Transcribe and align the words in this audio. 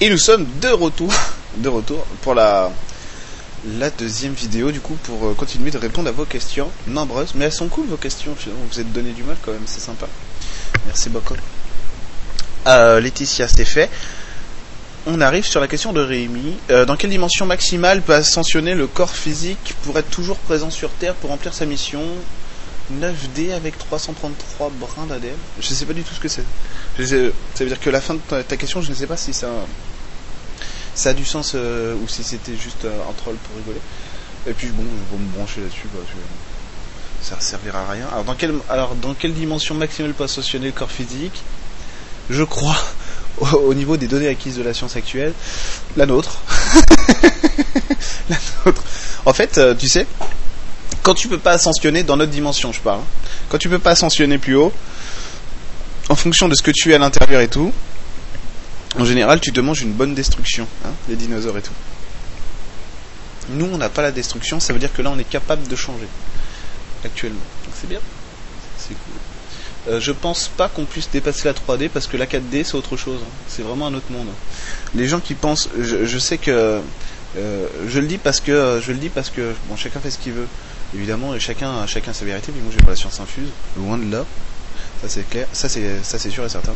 Et 0.00 0.10
nous 0.10 0.18
sommes 0.18 0.46
de 0.60 0.68
retour, 0.68 1.12
de 1.58 1.68
retour 1.68 2.04
pour 2.22 2.34
la, 2.34 2.70
la 3.78 3.90
deuxième 3.90 4.32
vidéo 4.32 4.70
du 4.72 4.80
coup 4.80 4.96
pour 5.04 5.24
euh, 5.26 5.34
continuer 5.34 5.70
de 5.70 5.78
répondre 5.78 6.08
à 6.08 6.12
vos 6.12 6.24
questions 6.24 6.70
nombreuses. 6.88 7.32
Mais 7.34 7.44
elles 7.46 7.52
sont 7.52 7.68
cool 7.68 7.86
vos 7.86 7.96
questions 7.96 8.34
finalement, 8.36 8.64
vous 8.70 8.80
êtes 8.80 8.92
donné 8.92 9.12
du 9.12 9.22
mal 9.22 9.36
quand 9.42 9.52
même, 9.52 9.62
c'est 9.66 9.80
sympa. 9.80 10.06
Merci 10.86 11.10
beaucoup. 11.10 11.34
Euh, 12.66 13.00
Laetitia, 13.00 13.46
c'est 13.46 13.64
fait. 13.64 13.88
On 15.06 15.20
arrive 15.20 15.46
sur 15.46 15.60
la 15.60 15.68
question 15.68 15.92
de 15.92 16.00
Rémi. 16.00 16.56
Euh, 16.70 16.86
dans 16.86 16.96
quelle 16.96 17.10
dimension 17.10 17.46
maximale 17.46 18.00
peut 18.02 18.14
ascensionner 18.14 18.74
le 18.74 18.86
corps 18.86 19.14
physique 19.14 19.74
pour 19.82 19.98
être 19.98 20.08
toujours 20.10 20.38
présent 20.38 20.70
sur 20.70 20.90
Terre 20.90 21.14
pour 21.14 21.30
remplir 21.30 21.54
sa 21.54 21.66
mission? 21.66 22.00
9D 22.92 23.52
avec 23.54 23.78
333 23.78 24.70
brins 24.78 25.06
d'ADN 25.06 25.34
Je 25.60 25.70
ne 25.70 25.74
sais 25.74 25.86
pas 25.86 25.92
du 25.94 26.02
tout 26.02 26.14
ce 26.14 26.20
que 26.20 26.28
c'est. 26.28 26.44
Ça 26.98 27.04
veut 27.64 27.66
dire 27.66 27.80
que 27.80 27.90
la 27.90 28.00
fin 28.00 28.14
de 28.14 28.20
ta, 28.42 28.56
question, 28.56 28.80
je 28.82 28.90
ne 28.90 28.94
sais 28.94 29.06
pas 29.06 29.16
si 29.16 29.32
ça, 29.32 29.48
a 31.06 31.12
du 31.14 31.24
sens 31.24 31.52
euh, 31.54 31.94
ou 32.02 32.08
si 32.08 32.22
c'était 32.22 32.56
juste 32.56 32.84
euh, 32.84 33.00
un 33.08 33.12
troll 33.14 33.36
pour 33.36 33.56
rigoler. 33.56 33.80
Et 34.46 34.52
puis 34.52 34.68
bon, 34.68 34.82
je 34.84 35.16
vais 35.16 35.22
me 35.22 35.28
brancher 35.30 35.60
là-dessus. 35.62 35.88
Quoi, 35.92 36.02
je- 36.08 37.26
Ça 37.28 37.40
servira 37.40 37.80
à 37.80 37.90
rien. 37.92 38.06
Alors 38.12 38.24
dans 38.24 38.34
quelle, 38.34 38.54
alors, 38.68 38.94
dans 38.96 39.14
quelle 39.14 39.32
dimension 39.32 39.74
maximale 39.74 40.12
peut 40.12 40.24
ascensionner 40.24 40.66
le 40.66 40.72
corps 40.72 40.90
physique? 40.90 41.42
Je 42.30 42.42
crois, 42.44 42.76
au, 43.38 43.46
au 43.46 43.74
niveau 43.74 43.96
des 43.96 44.06
données 44.08 44.28
acquises 44.28 44.56
de 44.56 44.62
la 44.62 44.74
science 44.74 44.94
actuelle, 44.96 45.32
la 45.96 46.04
nôtre. 46.06 46.38
la 48.28 48.36
nôtre. 48.66 48.82
En 49.24 49.32
fait, 49.32 49.58
euh, 49.58 49.74
tu 49.74 49.88
sais, 49.88 50.06
quand 51.04 51.14
tu 51.14 51.28
peux 51.28 51.38
pas 51.38 51.52
ascensionner 51.52 52.02
dans 52.02 52.16
notre 52.16 52.32
dimension, 52.32 52.72
je 52.72 52.80
parle. 52.80 52.98
hein. 53.00 53.04
Quand 53.50 53.58
tu 53.58 53.68
peux 53.68 53.78
pas 53.78 53.90
ascensionner 53.92 54.38
plus 54.38 54.56
haut, 54.56 54.72
en 56.08 56.16
fonction 56.16 56.48
de 56.48 56.54
ce 56.54 56.62
que 56.62 56.70
tu 56.72 56.90
es 56.90 56.94
à 56.94 56.98
l'intérieur 56.98 57.40
et 57.40 57.48
tout, 57.48 57.72
en 58.98 59.04
général, 59.04 59.38
tu 59.40 59.52
te 59.52 59.60
manges 59.60 59.82
une 59.82 59.92
bonne 59.92 60.14
destruction, 60.14 60.66
hein, 60.84 60.90
les 61.08 61.16
dinosaures 61.16 61.58
et 61.58 61.62
tout. 61.62 61.72
Nous, 63.50 63.66
on 63.66 63.76
n'a 63.78 63.90
pas 63.90 64.02
la 64.02 64.12
destruction, 64.12 64.58
ça 64.60 64.72
veut 64.72 64.78
dire 64.78 64.92
que 64.92 65.02
là, 65.02 65.10
on 65.14 65.18
est 65.18 65.28
capable 65.28 65.68
de 65.68 65.76
changer 65.76 66.08
actuellement. 67.04 67.40
Donc 67.64 67.74
c'est 67.78 67.88
bien, 67.88 68.00
c'est 68.78 68.94
cool. 68.94 69.92
Euh, 69.92 70.00
je 70.00 70.12
pense 70.12 70.48
pas 70.48 70.68
qu'on 70.70 70.86
puisse 70.86 71.10
dépasser 71.10 71.44
la 71.46 71.52
3D 71.52 71.90
parce 71.90 72.06
que 72.06 72.16
la 72.16 72.24
4D 72.24 72.64
c'est 72.64 72.74
autre 72.76 72.96
chose. 72.96 73.20
hein. 73.22 73.28
C'est 73.46 73.60
vraiment 73.60 73.88
un 73.88 73.94
autre 73.94 74.10
monde. 74.10 74.28
Les 74.94 75.06
gens 75.06 75.20
qui 75.20 75.34
pensent, 75.34 75.68
je, 75.78 76.06
je 76.06 76.18
sais 76.18 76.38
que 76.38 76.80
euh, 77.36 77.66
je 77.88 77.98
le 78.00 78.06
dis 78.06 78.16
parce 78.16 78.40
que 78.40 78.80
je 78.82 78.92
le 78.92 78.98
dis 78.98 79.10
parce 79.10 79.28
que 79.28 79.52
bon, 79.68 79.76
chacun 79.76 80.00
fait 80.00 80.10
ce 80.10 80.16
qu'il 80.18 80.32
veut. 80.32 80.46
Évidemment, 80.94 81.38
chacun 81.38 81.86
chacun 81.86 82.12
sa 82.12 82.24
vérité. 82.24 82.52
Mais 82.54 82.62
moi, 82.62 82.72
j'ai 82.72 82.84
pas 82.84 82.90
la 82.90 82.96
science 82.96 83.20
infuse, 83.20 83.48
loin 83.76 83.98
de 83.98 84.10
là. 84.10 84.24
Ça 85.02 85.08
c'est 85.08 85.28
clair, 85.28 85.46
ça 85.52 85.68
c'est 85.68 86.30
sûr 86.30 86.44
et 86.44 86.48
certain. 86.48 86.72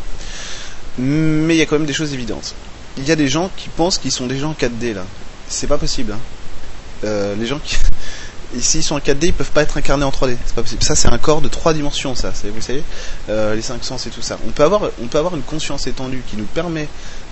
Mais 0.98 1.54
il 1.54 1.58
y 1.58 1.62
a 1.62 1.66
quand 1.66 1.78
même 1.78 1.86
des 1.86 1.92
choses 1.92 2.12
évidentes. 2.12 2.54
Il 2.96 3.04
y 3.04 3.12
a 3.12 3.16
des 3.16 3.28
gens 3.28 3.50
qui 3.56 3.68
pensent 3.68 3.98
qu'ils 3.98 4.12
sont 4.12 4.26
déjà 4.26 4.48
en 4.48 4.52
4D 4.52 4.94
là. 4.94 5.04
C'est 5.48 5.68
pas 5.68 5.78
possible. 5.78 6.12
Hein. 6.12 6.18
Euh, 7.04 7.36
les 7.36 7.46
gens 7.46 7.60
qui 7.60 7.76
Ici, 8.56 8.78
ils 8.78 8.82
sont 8.82 8.94
en 8.94 8.98
4D, 8.98 9.26
ils 9.26 9.32
peuvent 9.34 9.50
pas 9.50 9.62
être 9.62 9.76
incarnés 9.76 10.04
en 10.04 10.10
3D. 10.10 10.36
C'est 10.46 10.54
pas 10.54 10.62
possible. 10.62 10.82
Ça, 10.82 10.94
c'est 10.94 11.08
un 11.08 11.18
corps 11.18 11.42
de 11.42 11.48
trois 11.48 11.74
dimensions, 11.74 12.14
ça. 12.14 12.32
Vous 12.44 12.60
savez, 12.62 12.82
euh, 13.28 13.54
les 13.54 13.62
cinq 13.62 13.84
sens 13.84 14.06
et 14.06 14.10
tout 14.10 14.22
ça. 14.22 14.38
On 14.46 14.50
peut 14.50 14.62
avoir, 14.62 14.90
on 15.02 15.06
peut 15.06 15.18
avoir 15.18 15.36
une 15.36 15.42
conscience 15.42 15.86
étendue 15.86 16.22
qui 16.26 16.36
nous 16.36 16.46
permet 16.46 16.88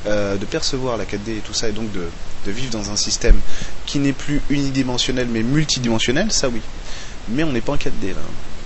euh, 0.06 0.36
de 0.36 0.44
percevoir 0.44 0.98
la 0.98 1.04
4D 1.04 1.38
et 1.38 1.40
tout 1.44 1.54
ça, 1.54 1.68
et 1.68 1.72
donc 1.72 1.90
de, 1.92 2.06
de 2.46 2.50
vivre 2.50 2.70
dans 2.70 2.90
un 2.90 2.96
système 2.96 3.40
qui 3.86 3.98
n'est 3.98 4.12
plus 4.12 4.42
unidimensionnel 4.50 5.26
mais 5.30 5.42
multidimensionnel. 5.42 6.30
Ça, 6.30 6.48
oui. 6.48 6.60
Mais 7.28 7.44
on 7.44 7.52
n'est 7.52 7.62
pas 7.62 7.72
en 7.72 7.76
4D 7.76 8.08
là. 8.08 8.20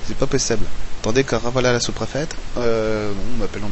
C'est 0.08 0.16
pas 0.16 0.26
possible. 0.26 0.64
Attendez, 1.00 1.24
car 1.24 1.40
voilà 1.50 1.72
la 1.72 1.80
sous-préfète. 1.80 2.36
Euh, 2.58 3.10
on 3.34 3.38
m'appelle, 3.38 3.62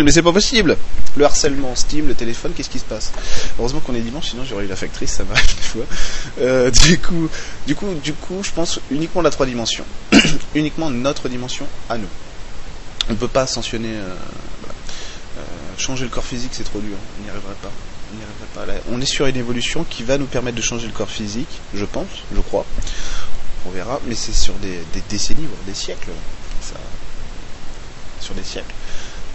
on 0.00 0.04
mais 0.04 0.10
c'est 0.10 0.22
pas 0.22 0.32
possible. 0.32 0.76
Le 1.16 1.24
harcèlement, 1.24 1.76
Steam, 1.76 2.08
le 2.08 2.14
téléphone, 2.14 2.52
qu'est-ce 2.52 2.68
qui 2.68 2.80
se 2.80 2.84
passe? 2.84 3.12
Heureusement 3.60 3.78
qu'on 3.78 3.94
est 3.94 4.00
dimanche, 4.00 4.30
sinon 4.30 4.42
j'aurais 4.44 4.64
eu 4.64 4.66
la 4.66 4.74
factrice, 4.74 5.12
ça 5.12 5.22
m'arrive 5.22 5.46
des 5.46 5.62
fois. 5.62 5.84
Euh, 6.40 6.72
du 6.72 6.98
coup, 6.98 7.28
du 7.68 7.76
coup, 7.76 7.86
du 8.02 8.12
coup, 8.12 8.42
je 8.42 8.50
pense 8.50 8.80
uniquement 8.90 9.22
la 9.22 9.30
trois 9.30 9.46
dimensions, 9.46 9.84
uniquement 10.56 10.90
notre 10.90 11.28
dimension 11.28 11.64
à 11.88 11.96
nous. 11.96 12.08
On 13.08 13.14
peut 13.14 13.28
pas 13.28 13.42
ascensionner, 13.42 13.94
euh, 13.94 14.14
changer 15.78 16.02
le 16.02 16.10
corps 16.10 16.24
physique, 16.24 16.50
c'est 16.54 16.64
trop 16.64 16.80
dur. 16.80 16.96
On 17.20 17.22
n'y 17.22 17.30
arriverait 17.30 17.54
pas. 17.62 17.70
On 18.90 19.00
est 19.00 19.06
sur 19.06 19.26
une 19.26 19.36
évolution 19.36 19.84
qui 19.88 20.02
va 20.02 20.18
nous 20.18 20.26
permettre 20.26 20.56
de 20.56 20.62
changer 20.62 20.88
le 20.88 20.92
corps 20.92 21.10
physique, 21.10 21.60
je 21.72 21.84
pense, 21.84 22.08
je 22.34 22.40
crois. 22.40 22.66
On 23.64 23.70
verra, 23.70 24.00
mais 24.08 24.16
c'est 24.16 24.34
sur 24.34 24.54
des 24.54 24.80
décennies, 25.08 25.46
voire 25.46 25.62
des 25.64 25.74
siècles. 25.74 26.10
Des 28.34 28.44
siècles. 28.44 28.74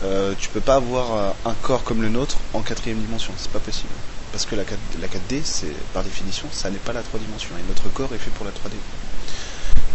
Euh, 0.03 0.33
tu 0.37 0.49
peux 0.49 0.59
pas 0.61 0.75
avoir 0.75 1.15
euh, 1.15 1.31
un 1.49 1.53
corps 1.61 1.83
comme 1.83 2.01
le 2.01 2.09
nôtre 2.09 2.37
en 2.53 2.61
quatrième 2.61 2.99
dimension, 2.99 3.33
c'est 3.37 3.49
pas 3.51 3.59
possible. 3.59 3.89
Parce 4.31 4.45
que 4.45 4.55
la, 4.55 4.63
4, 4.63 4.77
la 5.01 5.07
4D, 5.07 5.41
c'est 5.43 5.73
par 5.93 6.03
définition, 6.03 6.47
ça 6.51 6.69
n'est 6.69 6.77
pas 6.77 6.93
la 6.93 7.01
3 7.01 7.19
dimensions. 7.19 7.55
Et 7.57 7.63
notre 7.67 7.89
corps 7.93 8.13
est 8.13 8.17
fait 8.19 8.29
pour 8.31 8.45
la 8.45 8.51
3D. 8.51 8.73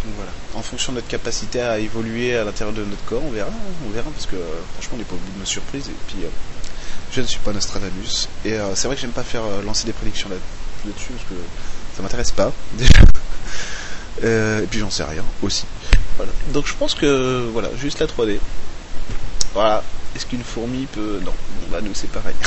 Donc 0.04 0.14
voilà. 0.16 0.30
En 0.54 0.62
fonction 0.62 0.92
de 0.92 0.96
notre 0.98 1.08
capacité 1.08 1.60
à 1.60 1.78
évoluer 1.78 2.36
à 2.36 2.44
l'intérieur 2.44 2.74
de 2.74 2.84
notre 2.84 3.04
corps, 3.04 3.22
on 3.24 3.30
verra, 3.30 3.50
on 3.86 3.90
verra, 3.90 4.10
parce 4.10 4.26
que 4.26 4.36
euh, 4.36 4.60
franchement, 4.74 4.94
on 4.94 4.98
n'est 4.98 5.04
pas 5.04 5.14
au 5.14 5.18
bout 5.18 5.32
de 5.34 5.38
nos 5.40 5.44
surprises. 5.46 5.88
Et 5.88 5.96
puis, 6.08 6.24
euh, 6.24 6.28
je 7.12 7.20
ne 7.20 7.26
suis 7.26 7.40
pas 7.40 7.52
Nostradamus. 7.52 8.28
Et 8.44 8.56
c'est 8.74 8.86
vrai 8.88 8.96
que 8.96 9.00
j'aime 9.02 9.12
pas 9.12 9.22
faire 9.24 9.42
lancer 9.64 9.86
des 9.86 9.92
prédictions 9.92 10.28
là- 10.28 10.36
là-dessus, 10.86 11.12
parce 11.12 11.24
que 11.28 11.34
ça 11.96 12.02
m'intéresse 12.02 12.32
pas, 12.32 12.52
déjà. 12.74 13.00
Et 14.22 14.66
puis 14.66 14.80
j'en 14.80 14.90
sais 14.90 15.04
rien 15.04 15.24
aussi. 15.42 15.64
Donc 16.52 16.66
je 16.66 16.74
pense 16.74 16.94
que 16.94 17.48
voilà, 17.52 17.68
juste 17.80 18.00
la 18.00 18.06
3D. 18.06 18.38
Voilà. 19.54 19.82
Est-ce 20.14 20.26
qu'une 20.26 20.42
fourmi 20.42 20.86
peut. 20.86 21.20
Non, 21.24 21.32
bon, 21.32 21.66
bah 21.70 21.78
nous 21.82 21.92
c'est 21.94 22.10
pareil. 22.10 22.34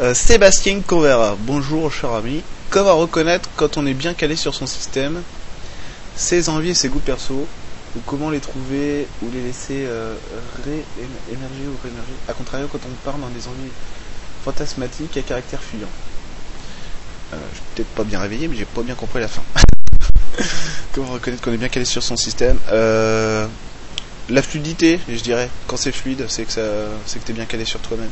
Euh, 0.00 0.14
Sébastien 0.14 0.80
Covera, 0.80 1.36
bonjour 1.40 1.92
cher 1.92 2.12
ami. 2.12 2.44
Comment 2.70 2.96
reconnaître 2.96 3.48
quand 3.56 3.78
on 3.78 3.84
est 3.84 3.94
bien 3.94 4.14
calé 4.14 4.36
sur 4.36 4.54
son 4.54 4.66
système 4.66 5.22
ses 6.14 6.48
envies 6.50 6.70
et 6.70 6.74
ses 6.74 6.88
goûts 6.88 7.00
perso 7.00 7.48
ou 7.96 8.00
comment 8.06 8.30
les 8.30 8.38
trouver 8.38 9.08
ou 9.22 9.30
les 9.32 9.42
laisser 9.42 9.86
euh, 9.86 10.14
ré-émerger 10.64 11.66
ou 11.66 11.76
réémerger 11.82 12.12
A 12.28 12.32
contrario, 12.32 12.68
quand 12.70 12.78
on 12.86 12.94
part 13.04 13.18
dans 13.18 13.28
des 13.28 13.48
envies 13.48 13.72
fantasmatiques 14.44 15.16
à 15.16 15.22
caractère 15.22 15.60
fuyant. 15.60 15.88
Euh, 17.32 17.36
je 17.50 17.56
suis 17.56 17.64
peut-être 17.74 17.88
pas 17.88 18.04
bien 18.04 18.20
réveillé, 18.20 18.46
mais 18.46 18.54
j'ai 18.54 18.66
pas 18.66 18.82
bien 18.82 18.94
compris 18.94 19.18
la 19.18 19.26
fin. 19.26 19.42
comment 20.92 21.08
reconnaître 21.08 21.42
qu'on 21.42 21.52
est 21.52 21.58
bien 21.58 21.68
calé 21.68 21.84
sur 21.84 22.04
son 22.04 22.16
système 22.16 22.58
la 24.28 24.42
fluidité, 24.42 25.00
je 25.08 25.20
dirais. 25.20 25.48
Quand 25.66 25.76
c'est 25.76 25.92
fluide, 25.92 26.26
c'est 26.28 26.44
que 26.44 26.52
ça, 26.52 26.62
c'est 27.06 27.18
que 27.18 27.24
t'es 27.24 27.32
bien 27.32 27.46
calé 27.46 27.64
sur 27.64 27.80
toi-même. 27.80 28.10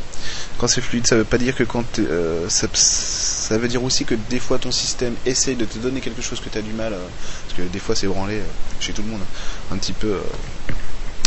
Quand 0.59 0.66
c'est 0.69 0.81
fluide, 0.81 1.06
ça 1.06 1.16
veut 1.16 1.25
pas 1.25 1.38
dire 1.38 1.54
que 1.54 1.65
quand 1.65 1.99
euh, 1.99 2.49
ça, 2.49 3.59
veut 3.59 3.69
dire 3.69 3.82
aussi 3.84 4.04
que 4.04 4.15
des 4.31 4.38
fois 4.38 4.59
ton 4.59 4.72
système 4.72 5.15
essaye 5.26 5.56
de 5.56 5.65
te 5.65 5.78
donner 5.78 6.00
quelque 6.00 6.22
chose 6.22 6.41
que 6.41 6.49
t'as 6.49 6.62
du 6.62 6.72
mal, 6.72 6.93
euh, 6.94 6.99
parce 7.47 7.59
que 7.59 7.72
des 7.72 7.78
fois 7.78 7.94
c'est 7.94 8.06
branlé 8.06 8.37
euh, 8.37 8.44
chez 8.81 8.93
tout 8.93 9.03
le 9.03 9.09
monde, 9.09 9.21
hein, 9.22 9.75
un 9.75 9.78
petit 9.78 9.93
peu 9.93 10.19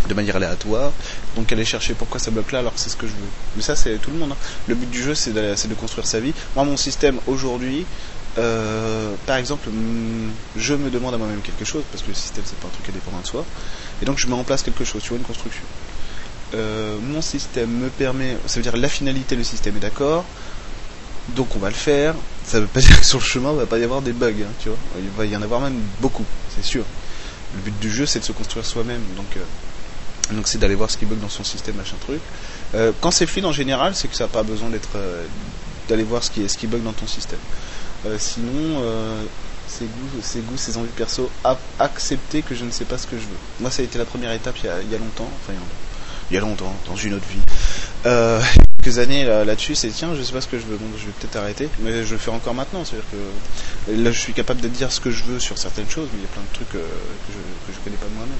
de 0.08 0.14
manière 0.14 0.36
aléatoire. 0.38 0.92
Donc 1.36 1.52
aller 1.52 1.66
chercher 1.66 1.94
pourquoi 1.94 2.20
ça 2.20 2.32
bloque 2.32 2.52
là 2.52 2.60
alors 2.60 2.74
c'est 2.76 2.90
ce 2.90 2.96
que 2.96 3.06
je 3.06 3.12
veux. 3.12 3.30
Mais 3.56 3.62
ça 3.62 3.76
c'est 3.76 3.98
tout 3.98 4.12
le 4.12 4.18
monde. 4.18 4.32
hein. 4.32 4.38
Le 4.68 4.76
but 4.76 4.90
du 4.90 5.04
jeu 5.04 5.14
c'est 5.14 5.32
de 5.34 5.74
construire 5.76 6.08
sa 6.08 6.20
vie. 6.20 6.34
Moi 6.56 6.66
mon 6.66 6.78
système 6.78 7.20
aujourd'hui, 7.28 7.86
euh, 8.40 9.16
par 9.26 9.38
exemple, 9.38 9.68
hum, 9.70 10.32
je 10.56 10.74
me 10.74 10.90
demande 10.90 11.14
à 11.14 11.18
moi-même 11.18 11.42
quelque 11.42 11.66
chose 11.66 11.84
parce 11.92 12.04
que 12.04 12.10
le 12.10 12.14
système 12.14 12.44
c'est 12.46 12.58
pas 12.60 12.68
un 12.68 12.72
truc 12.72 12.88
indépendant 12.90 13.20
de 13.20 13.28
soi. 13.28 13.46
Et 14.02 14.06
donc 14.06 14.18
je 14.18 14.28
mets 14.28 14.34
en 14.34 14.44
place 14.44 14.64
quelque 14.64 14.86
chose, 14.86 15.02
tu 15.02 15.10
vois, 15.10 15.18
une 15.18 15.24
construction. 15.24 15.64
Euh, 16.54 16.98
mon 17.02 17.22
système 17.22 17.70
me 17.70 17.90
permet, 17.90 18.38
ça 18.48 18.56
veut 18.56 18.64
dire 18.64 18.78
la 18.78 18.90
finalité, 18.90 19.36
le 19.36 19.44
système 19.44 19.76
est 19.78 19.82
d'accord. 19.82 20.26
Donc 21.36 21.56
on 21.56 21.60
va 21.60 21.70
le 21.70 21.76
faire. 21.76 22.16
Ça 22.46 22.60
veut 22.60 22.68
pas 22.68 22.80
dire 22.82 22.98
que 22.98 23.06
sur 23.06 23.20
le 23.20 23.26
chemin, 23.26 23.52
il 23.52 23.58
va 23.58 23.66
pas 23.66 23.78
y 23.78 23.84
avoir 23.84 24.02
des 24.02 24.14
bugs, 24.14 24.30
hein, 24.30 24.52
tu 24.62 24.70
vois. 24.70 24.78
Il 24.98 25.10
va 25.18 25.26
y 25.26 25.36
en 25.36 25.42
avoir 25.42 25.60
même 25.60 25.80
beaucoup, 26.00 26.26
c'est 26.56 26.64
sûr. 26.66 26.86
Le 27.56 27.62
but 27.62 27.80
du 27.80 27.92
jeu, 27.92 28.06
c'est 28.06 28.20
de 28.20 28.26
se 28.26 28.32
construire 28.32 28.66
soi-même. 28.66 29.02
Donc, 29.18 29.36
euh, 29.36 30.34
donc 30.36 30.48
c'est 30.48 30.60
d'aller 30.60 30.76
voir 30.76 30.90
ce 30.90 30.98
qui 30.98 31.06
bug 31.06 31.20
dans 31.20 31.30
son 31.30 31.44
système, 31.44 31.76
machin 31.76 31.96
truc. 32.06 32.22
Quand 33.02 33.10
c'est 33.10 33.26
fluide 33.26 33.46
en 33.46 33.52
général, 33.52 33.96
c'est 33.96 34.08
que 34.08 34.16
ça 34.16 34.26
n'a 34.26 34.28
pas 34.28 34.44
besoin 34.44 34.70
d'être 34.70 34.96
d'aller 35.88 36.04
voir 36.04 36.24
ce 36.24 36.30
qui, 36.30 36.48
ce 36.48 36.56
qui 36.56 36.68
bug 36.68 36.84
dans 36.84 36.94
ton 36.94 37.08
système. 37.08 37.40
Euh, 38.06 38.18
sinon, 38.18 38.82
euh, 38.82 39.24
ses 39.68 39.86
goûts, 39.86 40.22
ses 40.22 40.40
goûts, 40.40 40.58
ses 40.58 40.78
envies 40.78 40.90
perso, 40.96 41.30
accepter 41.80 42.42
que 42.42 42.56
je 42.56 42.66
ne 42.66 42.72
sais 42.72 42.86
pas 42.86 42.98
ce 42.98 43.08
que 43.08 43.18
je 43.18 43.24
veux. 43.24 43.38
Moi, 43.60 43.70
ça 43.72 43.82
a 43.82 43.86
été 43.86 43.98
la 43.98 44.06
première 44.06 44.32
étape 44.32 44.56
il 44.64 44.68
y 44.68 44.96
a, 44.96 44.98
longtemps, 44.98 45.30
enfin 45.42 45.54
il 45.54 45.56
y 45.56 45.58
a 45.58 45.60
longtemps, 45.60 45.76
il 46.30 46.34
y 46.34 46.38
a 46.38 46.42
longtemps, 46.42 46.76
dans 46.88 46.96
une 46.96 47.14
autre 47.14 47.28
vie. 47.28 47.42
Euh, 48.06 48.42
quelques 48.82 48.98
années 49.00 49.26
là- 49.26 49.44
là-dessus, 49.46 49.76
c'est 49.76 49.90
tiens, 49.90 50.10
je 50.16 50.24
sais 50.24 50.32
pas 50.32 50.42
ce 50.42 50.48
que 50.48 50.58
je 50.58 50.66
veux, 50.66 50.78
donc 50.78 50.90
je 50.98 51.06
vais 51.06 51.12
peut-être 51.20 51.36
arrêter, 51.36 51.70
mais 51.80 52.06
je 52.06 52.12
le 52.14 52.18
fais 52.18 52.32
encore 52.32 52.54
maintenant. 52.54 52.84
C'est-à-dire 52.86 53.08
que 53.12 53.92
là, 53.92 54.12
je 54.12 54.20
suis 54.20 54.34
capable 54.34 54.62
de 54.62 54.68
dire 54.68 54.92
ce 54.92 55.00
que 55.00 55.12
je 55.12 55.24
veux 55.24 55.40
sur 55.40 55.58
certaines 55.58 55.90
choses, 55.90 56.08
mais 56.14 56.20
il 56.20 56.22
y 56.22 56.26
a 56.26 56.30
plein 56.30 56.42
de 56.42 56.54
trucs 56.54 56.76
euh, 56.76 56.88
que, 57.28 57.34
je, 57.34 57.74
que 57.80 57.84
connais 57.84 57.98
pas 57.98 58.08
moi-même. 58.16 58.38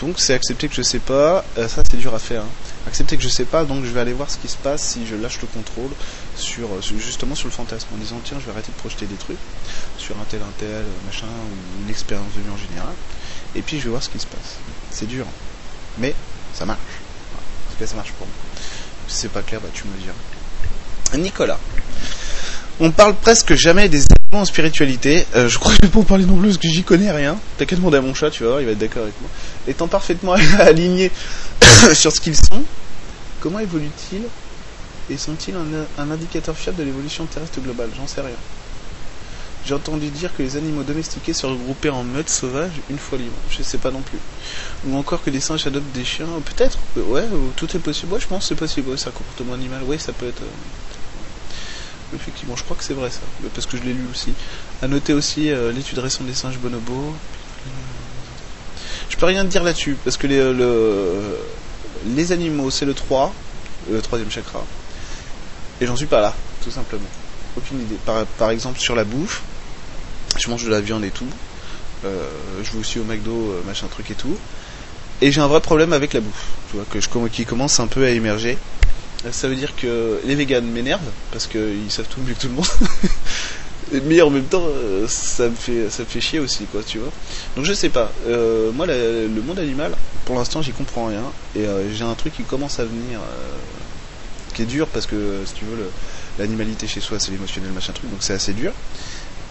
Donc 0.00 0.18
c'est 0.18 0.34
accepter 0.34 0.68
que 0.68 0.74
je 0.74 0.82
sais 0.82 1.00
pas, 1.00 1.44
euh, 1.58 1.68
ça 1.68 1.82
c'est 1.90 1.96
dur 1.96 2.14
à 2.14 2.18
faire. 2.18 2.42
hein. 2.42 2.48
Accepter 2.86 3.16
que 3.16 3.22
je 3.22 3.28
sais 3.28 3.44
pas, 3.44 3.64
donc 3.64 3.84
je 3.84 3.90
vais 3.90 4.00
aller 4.00 4.12
voir 4.12 4.30
ce 4.30 4.38
qui 4.38 4.48
se 4.48 4.56
passe 4.56 4.82
si 4.82 5.06
je 5.06 5.16
lâche 5.16 5.40
le 5.42 5.48
contrôle 5.48 5.90
sur, 6.36 6.66
euh, 6.72 6.80
justement 6.80 7.34
sur 7.34 7.48
le 7.48 7.52
fantasme, 7.52 7.88
en 7.94 7.98
disant 7.98 8.20
tiens 8.24 8.38
je 8.40 8.46
vais 8.46 8.52
arrêter 8.52 8.70
de 8.72 8.76
projeter 8.80 9.06
des 9.06 9.16
trucs 9.16 9.36
sur 9.98 10.14
un 10.16 10.24
tel 10.30 10.40
un 10.40 10.52
tel 10.58 10.84
machin 11.04 11.26
ou 11.26 11.82
une 11.84 11.90
expérience 11.90 12.32
de 12.36 12.40
vie 12.40 12.50
en 12.50 12.56
général, 12.56 12.94
et 13.56 13.62
puis 13.62 13.78
je 13.78 13.84
vais 13.84 13.90
voir 13.90 14.02
ce 14.02 14.08
qui 14.08 14.18
se 14.20 14.26
passe. 14.26 14.56
C'est 14.90 15.06
dur, 15.06 15.26
mais 15.98 16.14
ça 16.54 16.64
marche. 16.64 16.78
En 17.34 17.72
tout 17.72 17.78
cas 17.80 17.86
ça 17.86 17.96
marche 17.96 18.12
pour 18.12 18.26
moi. 18.26 18.36
C'est 19.08 19.32
pas 19.32 19.42
clair, 19.42 19.60
bah 19.60 19.68
tu 19.72 19.84
me 19.84 19.96
diras. 19.98 21.18
Nicolas. 21.18 21.58
On 22.78 22.90
parle 22.90 23.14
presque 23.14 23.54
jamais 23.54 23.88
des 23.88 24.02
éléments 24.02 24.42
en 24.42 24.44
spiritualité. 24.44 25.26
Euh, 25.34 25.48
je 25.48 25.58
crois 25.58 25.72
que 25.72 25.78
je 25.78 25.86
vais 25.86 25.92
pas 25.92 26.00
en 26.00 26.04
parler 26.04 26.26
non 26.26 26.36
plus 26.36 26.48
parce 26.48 26.58
que 26.58 26.68
j'y 26.68 26.84
connais 26.84 27.10
rien. 27.10 27.38
T'as 27.56 27.64
qu'à 27.64 27.74
demander 27.74 27.96
à 27.96 28.02
mon 28.02 28.14
chat, 28.14 28.30
tu 28.30 28.44
vas 28.44 28.50
voir, 28.50 28.60
il 28.60 28.66
va 28.66 28.72
être 28.72 28.78
d'accord 28.78 29.02
avec 29.02 29.20
moi. 29.20 29.30
Étant 29.66 29.88
parfaitement 29.88 30.34
aligné 30.60 31.10
sur 31.94 32.12
ce 32.12 32.20
qu'ils 32.20 32.36
sont, 32.36 32.62
comment 33.40 33.58
évoluent-ils 33.58 34.22
et 35.10 35.16
sont-ils 35.16 35.54
un 35.56 36.10
indicateur 36.10 36.54
fiable 36.54 36.78
de 36.78 36.82
l'évolution 36.84 37.24
terrestre 37.24 37.60
globale? 37.60 37.88
J'en 37.96 38.06
sais 38.06 38.20
rien. 38.20 38.36
J'ai 39.68 39.74
entendu 39.74 40.08
dire 40.08 40.34
que 40.34 40.42
les 40.42 40.56
animaux 40.56 40.82
domestiqués 40.82 41.34
se 41.34 41.44
regroupaient 41.44 41.90
en 41.90 42.02
meute 42.02 42.30
sauvage 42.30 42.70
une 42.88 42.96
fois 42.96 43.18
libres. 43.18 43.36
Je 43.50 43.62
sais 43.62 43.76
pas 43.76 43.90
non 43.90 44.00
plus. 44.00 44.18
Ou 44.86 44.96
encore 44.96 45.22
que 45.22 45.28
les 45.28 45.40
singes 45.40 45.66
adoptent 45.66 45.92
des 45.92 46.06
chiens. 46.06 46.26
Peut-être. 46.46 46.78
Ouais, 46.96 47.24
tout 47.54 47.76
est 47.76 47.78
possible. 47.78 48.14
Ouais, 48.14 48.18
je 48.18 48.26
pense 48.26 48.44
que 48.44 48.48
c'est 48.48 48.54
possible. 48.54 48.88
Ouais, 48.88 48.96
c'est 48.96 49.08
un 49.08 49.12
comportement 49.12 49.52
animal. 49.52 49.82
Ouais, 49.82 49.98
ça 49.98 50.14
peut 50.14 50.26
être. 50.26 50.40
Euh, 50.40 52.16
effectivement, 52.16 52.56
je 52.56 52.64
crois 52.64 52.78
que 52.78 52.82
c'est 52.82 52.94
vrai 52.94 53.10
ça. 53.10 53.20
Parce 53.54 53.66
que 53.66 53.76
je 53.76 53.82
l'ai 53.82 53.92
lu 53.92 54.06
aussi. 54.10 54.32
À 54.80 54.88
noter 54.88 55.12
aussi 55.12 55.50
euh, 55.50 55.70
l'étude 55.70 55.98
récente 55.98 56.26
des 56.26 56.32
singes 56.32 56.56
bonobos. 56.56 57.12
Je 59.10 59.16
peux 59.18 59.26
rien 59.26 59.44
dire 59.44 59.64
là-dessus. 59.64 59.98
Parce 60.02 60.16
que 60.16 60.26
les, 60.26 60.38
euh, 60.38 60.54
le, 60.54 62.14
les 62.16 62.32
animaux, 62.32 62.70
c'est 62.70 62.86
le 62.86 62.94
3. 62.94 63.34
Le 63.90 64.00
troisième 64.00 64.30
chakra. 64.30 64.64
Et 65.82 65.84
j'en 65.84 65.94
suis 65.94 66.06
pas 66.06 66.22
là, 66.22 66.34
tout 66.64 66.70
simplement. 66.70 67.10
Aucune 67.54 67.82
idée. 67.82 67.98
Par, 68.06 68.24
par 68.24 68.48
exemple, 68.48 68.80
sur 68.80 68.94
la 68.94 69.04
bouffe 69.04 69.42
je 70.38 70.50
mange 70.50 70.64
de 70.64 70.70
la 70.70 70.80
viande 70.80 71.04
et 71.04 71.10
tout. 71.10 71.26
Euh, 72.04 72.28
je 72.62 72.72
vais 72.72 72.78
aussi 72.78 72.98
au 72.98 73.04
McDo, 73.04 73.32
euh, 73.32 73.62
machin 73.66 73.86
truc 73.88 74.10
et 74.10 74.14
tout. 74.14 74.36
Et 75.20 75.32
j'ai 75.32 75.40
un 75.40 75.48
vrai 75.48 75.60
problème 75.60 75.92
avec 75.92 76.12
la 76.12 76.20
bouffe, 76.20 76.46
tu 76.70 76.76
vois, 76.76 76.84
que 76.90 77.28
qui 77.28 77.44
commence 77.44 77.80
un 77.80 77.88
peu 77.88 78.04
à 78.04 78.10
émerger. 78.10 78.56
Euh, 79.26 79.32
ça 79.32 79.48
veut 79.48 79.56
dire 79.56 79.74
que 79.76 80.20
les 80.24 80.36
véganes 80.36 80.66
m'énervent 80.66 81.10
parce 81.32 81.46
qu'ils 81.46 81.90
savent 81.90 82.06
tout 82.08 82.20
mieux 82.20 82.34
que 82.34 82.40
tout 82.40 82.48
le 82.48 82.54
monde. 82.54 82.66
mais 84.04 84.20
en 84.20 84.30
même 84.30 84.44
temps, 84.44 84.66
ça 85.08 85.48
me 85.48 85.56
fait 85.56 85.90
ça 85.90 86.02
me 86.02 86.08
fait 86.08 86.20
chier 86.20 86.38
aussi, 86.38 86.66
quoi, 86.66 86.82
tu 86.86 86.98
vois. 86.98 87.10
Donc 87.56 87.64
je 87.64 87.72
sais 87.72 87.88
pas. 87.88 88.12
moi, 88.74 88.86
le 88.86 89.42
monde 89.44 89.58
animal, 89.58 89.96
pour 90.24 90.36
l'instant, 90.36 90.62
j'y 90.62 90.72
comprends 90.72 91.06
rien. 91.06 91.24
Et 91.56 91.64
j'ai 91.92 92.04
un 92.04 92.14
truc 92.14 92.36
qui 92.36 92.44
commence 92.44 92.78
à 92.78 92.84
venir, 92.84 93.18
qui 94.54 94.62
est 94.62 94.66
dur 94.66 94.86
parce 94.86 95.06
que 95.06 95.42
si 95.46 95.54
tu 95.54 95.64
veux, 95.64 95.90
l'animalité 96.38 96.86
chez 96.86 97.00
soi, 97.00 97.18
c'est 97.18 97.32
l'émotionnel, 97.32 97.72
machin 97.72 97.92
truc, 97.92 98.08
donc 98.10 98.20
c'est 98.22 98.34
assez 98.34 98.52
dur. 98.52 98.72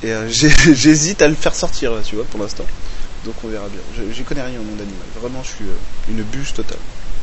Et 0.04 0.12
euh, 0.12 0.28
j'hésite 0.30 1.22
à 1.22 1.28
le 1.28 1.36
faire 1.36 1.56
sortir, 1.56 1.94
tu 2.04 2.16
vois, 2.16 2.26
pour 2.26 2.40
l'instant. 2.40 2.66
Donc 3.26 3.36
on 3.44 3.48
verra 3.48 3.68
bien. 3.68 4.06
J'y 4.12 4.24
connais 4.24 4.42
rien 4.44 4.60
au 4.60 4.64
monde 4.64 4.80
animal. 4.80 5.08
Vraiment, 5.20 5.42
je 5.44 5.50
suis 5.50 5.66
euh, 5.66 6.10
une 6.12 6.24
bûche 6.24 6.54
totale. 6.54 6.78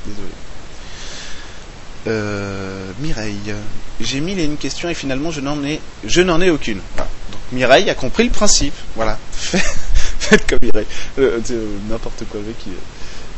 Désolé. 0.06 0.28
Euh, 2.06 2.90
Mireille. 3.00 3.54
J'ai 4.00 4.20
mis 4.20 4.34
les 4.34 4.44
une 4.44 4.56
question 4.56 4.90
et 4.90 4.94
finalement 4.94 5.30
je 5.30 5.40
n'en 5.40 5.62
ai, 5.64 5.80
je 6.04 6.20
n'en 6.20 6.40
ai 6.40 6.50
aucune. 6.50 6.80
Donc 6.96 7.40
Mireille 7.52 7.88
a 7.88 7.94
compris 7.94 8.24
le 8.24 8.30
principe. 8.30 8.74
Voilà. 8.96 9.18
Faites 9.32 10.46
comme 10.46 10.58
Mireille. 10.60 10.86
Euh, 11.18 11.40
N'importe 11.88 12.24
quoi 12.30 12.40
avec. 12.40 12.56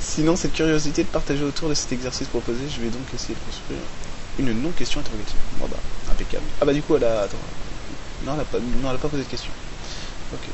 Sinon, 0.00 0.36
cette 0.36 0.52
curiosité 0.52 1.02
de 1.02 1.08
partager 1.08 1.44
autour 1.44 1.68
de 1.68 1.74
cet 1.74 1.92
exercice 1.92 2.28
proposé, 2.28 2.60
je 2.74 2.80
vais 2.80 2.90
donc 2.90 3.02
essayer 3.14 3.34
de 3.34 3.40
construire 3.40 3.80
une 4.38 4.62
non-question 4.62 5.00
interrogative. 5.00 5.36
Bah, 5.60 5.66
impeccable. 6.10 6.44
Ah 6.60 6.64
bah 6.64 6.72
du 6.72 6.82
coup, 6.82 6.96
elle 6.96 7.04
a... 7.04 7.22
Attends. 7.22 7.36
Non, 8.24 8.32
elle 8.32 8.38
n'a 8.38 8.44
pas, 8.44 8.58
non, 8.58 8.96
pas 8.96 9.08
posé 9.08 9.22
de 9.22 9.28
question. 9.28 9.50
Ok. 10.32 10.48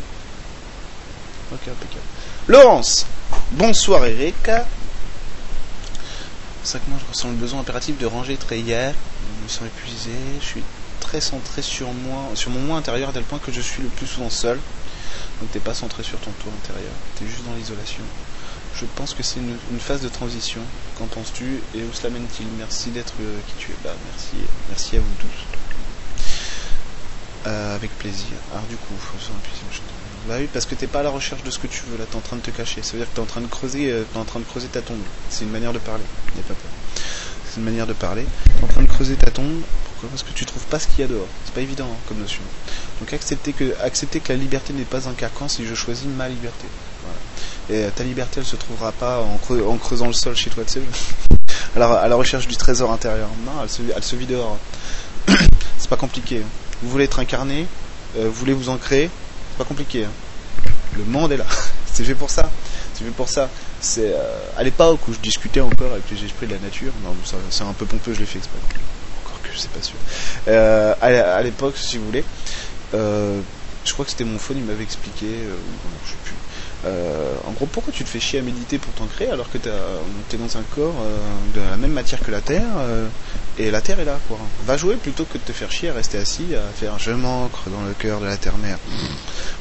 Ok, 1.52 1.68
impeccable. 1.68 2.06
Laurence 2.48 3.06
Bonsoir 3.52 4.06
Eric. 4.06 4.50
C'est 6.64 6.78
que 6.78 6.90
moi 6.90 6.98
je 7.00 7.12
ressens 7.12 7.28
le 7.28 7.34
besoin 7.34 7.60
impératif 7.60 7.98
de 7.98 8.06
ranger 8.06 8.36
très 8.36 8.60
hier. 8.60 8.94
Je 9.38 9.44
me 9.44 9.48
sens 9.48 9.66
épuisé. 9.66 10.10
Je 10.40 10.46
suis 10.46 10.62
très 11.00 11.20
centré 11.20 11.62
sur 11.62 11.92
moi, 11.92 12.30
sur 12.34 12.50
mon 12.50 12.60
moi 12.60 12.78
intérieur 12.78 13.10
à 13.10 13.12
tel 13.12 13.24
point 13.24 13.38
que 13.38 13.52
je 13.52 13.60
suis 13.60 13.82
le 13.82 13.88
plus 13.88 14.06
souvent 14.06 14.30
seul. 14.30 14.58
Donc 15.40 15.50
t'es 15.50 15.60
pas 15.60 15.74
centré 15.74 16.02
sur 16.02 16.18
ton 16.20 16.30
toit 16.30 16.52
intérieur. 16.64 16.92
T'es 17.18 17.26
juste 17.26 17.44
dans 17.44 17.54
l'isolation. 17.54 18.04
Je 18.74 18.86
pense 18.96 19.12
que 19.12 19.22
c'est 19.22 19.40
une, 19.40 19.80
phase 19.80 20.00
de 20.00 20.08
transition. 20.08 20.62
Qu'en 20.96 21.06
penses-tu 21.06 21.60
et 21.74 21.82
où 21.82 21.92
cela 21.92 22.10
mène-t-il? 22.10 22.46
Merci 22.58 22.90
d'être 22.90 23.14
euh, 23.20 23.38
qui 23.48 23.54
tu 23.58 23.72
es. 23.72 23.76
Bah 23.84 23.94
merci, 24.10 24.36
merci 24.70 24.96
à 24.96 25.00
vous 25.00 25.14
tous. 25.20 25.61
Euh, 27.46 27.74
avec 27.74 27.90
plaisir. 27.98 28.36
Alors 28.52 28.64
du 28.66 28.76
coup, 28.76 28.94
bah 30.28 30.34
oui, 30.38 30.48
parce 30.52 30.64
que 30.66 30.76
t'es 30.76 30.86
pas 30.86 31.00
à 31.00 31.02
la 31.02 31.10
recherche 31.10 31.42
de 31.42 31.50
ce 31.50 31.58
que 31.58 31.66
tu 31.66 31.82
veux, 31.88 31.98
là 31.98 32.04
t'es 32.08 32.14
en 32.14 32.20
train 32.20 32.36
de 32.36 32.42
te 32.42 32.52
cacher. 32.52 32.82
Ça 32.82 32.92
veut 32.92 32.98
dire 32.98 33.08
que 33.10 33.16
t'es 33.16 33.20
en 33.20 33.26
train 33.26 33.40
de 33.40 33.48
creuser, 33.48 33.90
euh, 33.90 34.04
es 34.14 34.18
en 34.18 34.24
train 34.24 34.38
de 34.38 34.44
creuser 34.44 34.68
ta 34.68 34.80
tombe. 34.80 35.02
C'est 35.28 35.44
une 35.44 35.50
manière 35.50 35.72
de 35.72 35.80
parler. 35.80 36.04
N'aie 36.36 36.42
pas 36.42 36.54
peur. 36.54 36.70
C'est 37.50 37.58
une 37.58 37.64
manière 37.64 37.88
de 37.88 37.94
parler. 37.94 38.24
T'es 38.56 38.64
en 38.64 38.68
train 38.68 38.82
de 38.82 38.86
creuser 38.86 39.16
ta 39.16 39.32
tombe. 39.32 39.60
Pourquoi? 39.84 40.10
Parce 40.10 40.22
que 40.22 40.30
tu 40.32 40.46
trouves 40.46 40.64
pas 40.66 40.78
ce 40.78 40.86
qu'il 40.86 41.00
y 41.00 41.02
a 41.02 41.08
dehors. 41.08 41.26
C'est 41.44 41.54
pas 41.54 41.62
évident 41.62 41.88
hein, 41.90 41.96
comme 42.06 42.20
notion. 42.20 42.42
Donc 43.00 43.12
accepter 43.12 43.52
que, 43.52 43.74
accepter 43.82 44.20
que 44.20 44.32
la 44.32 44.38
liberté 44.38 44.72
n'est 44.72 44.84
pas 44.84 45.08
un 45.08 45.12
carcan 45.14 45.48
si 45.48 45.66
je 45.66 45.74
choisis 45.74 46.06
ma 46.06 46.28
liberté. 46.28 46.68
Voilà. 47.02 47.80
Et 47.80 47.86
euh, 47.86 47.90
ta 47.90 48.04
liberté, 48.04 48.38
elle 48.38 48.46
se 48.46 48.54
trouvera 48.54 48.92
pas 48.92 49.18
en, 49.18 49.76
creusant 49.78 50.06
le 50.06 50.12
sol 50.12 50.36
chez 50.36 50.50
toi, 50.50 50.62
tu 50.64 50.74
sais. 50.74 50.82
Alors 51.74 51.94
à 51.94 52.06
la 52.06 52.14
recherche 52.14 52.46
du 52.46 52.56
trésor 52.56 52.92
intérieur. 52.92 53.30
Non, 53.44 53.64
elle 53.64 53.68
se, 53.68 53.82
elle 53.96 54.04
se 54.04 54.14
vit 54.14 54.26
dehors. 54.26 54.58
c'est 55.78 55.90
pas 55.90 55.96
compliqué. 55.96 56.42
Hein 56.44 56.71
vous 56.82 56.90
voulez 56.90 57.04
être 57.04 57.18
incarné, 57.18 57.66
euh, 58.16 58.26
vous 58.26 58.32
voulez 58.32 58.52
vous 58.52 58.68
ancrer, 58.68 59.08
c'est 59.50 59.58
pas 59.58 59.64
compliqué. 59.64 60.04
Hein. 60.04 60.70
Le 60.96 61.04
monde 61.04 61.32
est 61.32 61.36
là. 61.36 61.46
c'est 61.86 62.04
fait 62.04 62.14
pour 62.14 62.30
ça. 62.30 62.50
C'est 62.94 63.04
fait 63.04 63.10
pour 63.10 63.28
ça. 63.28 63.48
C'est 63.80 64.12
euh, 64.12 64.38
à 64.56 64.62
l'époque 64.62 65.00
où 65.08 65.12
je 65.12 65.18
discutais 65.18 65.60
encore 65.60 65.92
avec 65.92 66.10
les 66.10 66.24
esprits 66.24 66.46
de 66.46 66.52
la 66.52 66.58
nature. 66.58 66.92
Non, 67.04 67.14
c'est 67.50 67.64
un 67.64 67.72
peu 67.72 67.86
pompeux, 67.86 68.12
je 68.14 68.20
l'ai 68.20 68.26
fait 68.26 68.38
exprès. 68.38 68.58
Encore 69.24 69.40
que 69.42 69.48
je 69.52 69.58
sais 69.58 69.68
pas 69.68 69.82
sûr. 69.82 69.96
Euh, 70.48 70.94
à, 71.00 71.42
l'époque, 71.42 71.74
si 71.76 71.98
vous 71.98 72.06
voulez, 72.06 72.24
je 73.84 73.92
crois 73.92 74.04
que 74.04 74.10
c'était 74.10 74.24
mon 74.24 74.38
phone, 74.38 74.58
il 74.58 74.64
m'avait 74.64 74.84
expliqué. 74.84 75.26
plus. 76.24 76.34
Euh, 76.84 77.34
en 77.46 77.52
gros, 77.52 77.66
pourquoi 77.66 77.92
tu 77.92 78.02
te 78.02 78.08
fais 78.08 78.18
chier 78.18 78.40
à 78.40 78.42
méditer 78.42 78.78
pour 78.78 78.92
t'ancrer 78.94 79.28
alors 79.30 79.48
que 79.50 79.58
tu 79.58 79.68
es 79.68 80.38
dans 80.38 80.56
un 80.56 80.62
corps 80.74 80.94
euh, 81.00 81.18
de 81.54 81.60
la 81.70 81.76
même 81.76 81.92
matière 81.92 82.20
que 82.20 82.32
la 82.32 82.40
Terre 82.40 82.66
euh, 82.78 83.06
et 83.56 83.70
la 83.70 83.80
Terre 83.80 84.00
est 84.00 84.04
là 84.04 84.18
quoi. 84.26 84.38
Va 84.66 84.76
jouer 84.76 84.96
plutôt 84.96 85.24
que 85.24 85.34
de 85.34 85.42
te 85.42 85.52
faire 85.52 85.70
chier 85.70 85.90
à 85.90 85.92
rester 85.92 86.18
assis 86.18 86.56
à 86.56 86.62
faire 86.76 86.98
je 86.98 87.12
m'ancre 87.12 87.70
dans 87.70 87.82
le 87.82 87.92
cœur 87.92 88.20
de 88.20 88.26
la 88.26 88.36
Terre-Mère. 88.36 88.78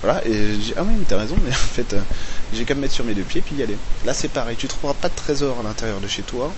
Voilà, 0.01 0.25
et 0.25 0.33
je 0.33 0.55
dis 0.55 0.73
ah 0.77 0.83
oui 0.83 0.95
mais 0.97 1.05
t'as 1.07 1.17
raison, 1.17 1.35
mais 1.43 1.51
en 1.51 1.53
fait 1.53 1.95
j'ai 2.53 2.65
qu'à 2.65 2.73
me 2.73 2.81
mettre 2.81 2.93
sur 2.95 3.05
mes 3.05 3.13
deux 3.13 3.21
pieds 3.21 3.41
puis 3.41 3.55
y 3.55 3.61
aller. 3.63 3.77
Là 4.03 4.15
c'est 4.15 4.29
pareil, 4.29 4.55
tu 4.57 4.67
trouveras 4.67 4.95
pas 4.95 5.09
de 5.09 5.15
trésor 5.15 5.59
à 5.59 5.63
l'intérieur 5.63 5.99
de 5.99 6.07
chez 6.07 6.23
toi, 6.23 6.51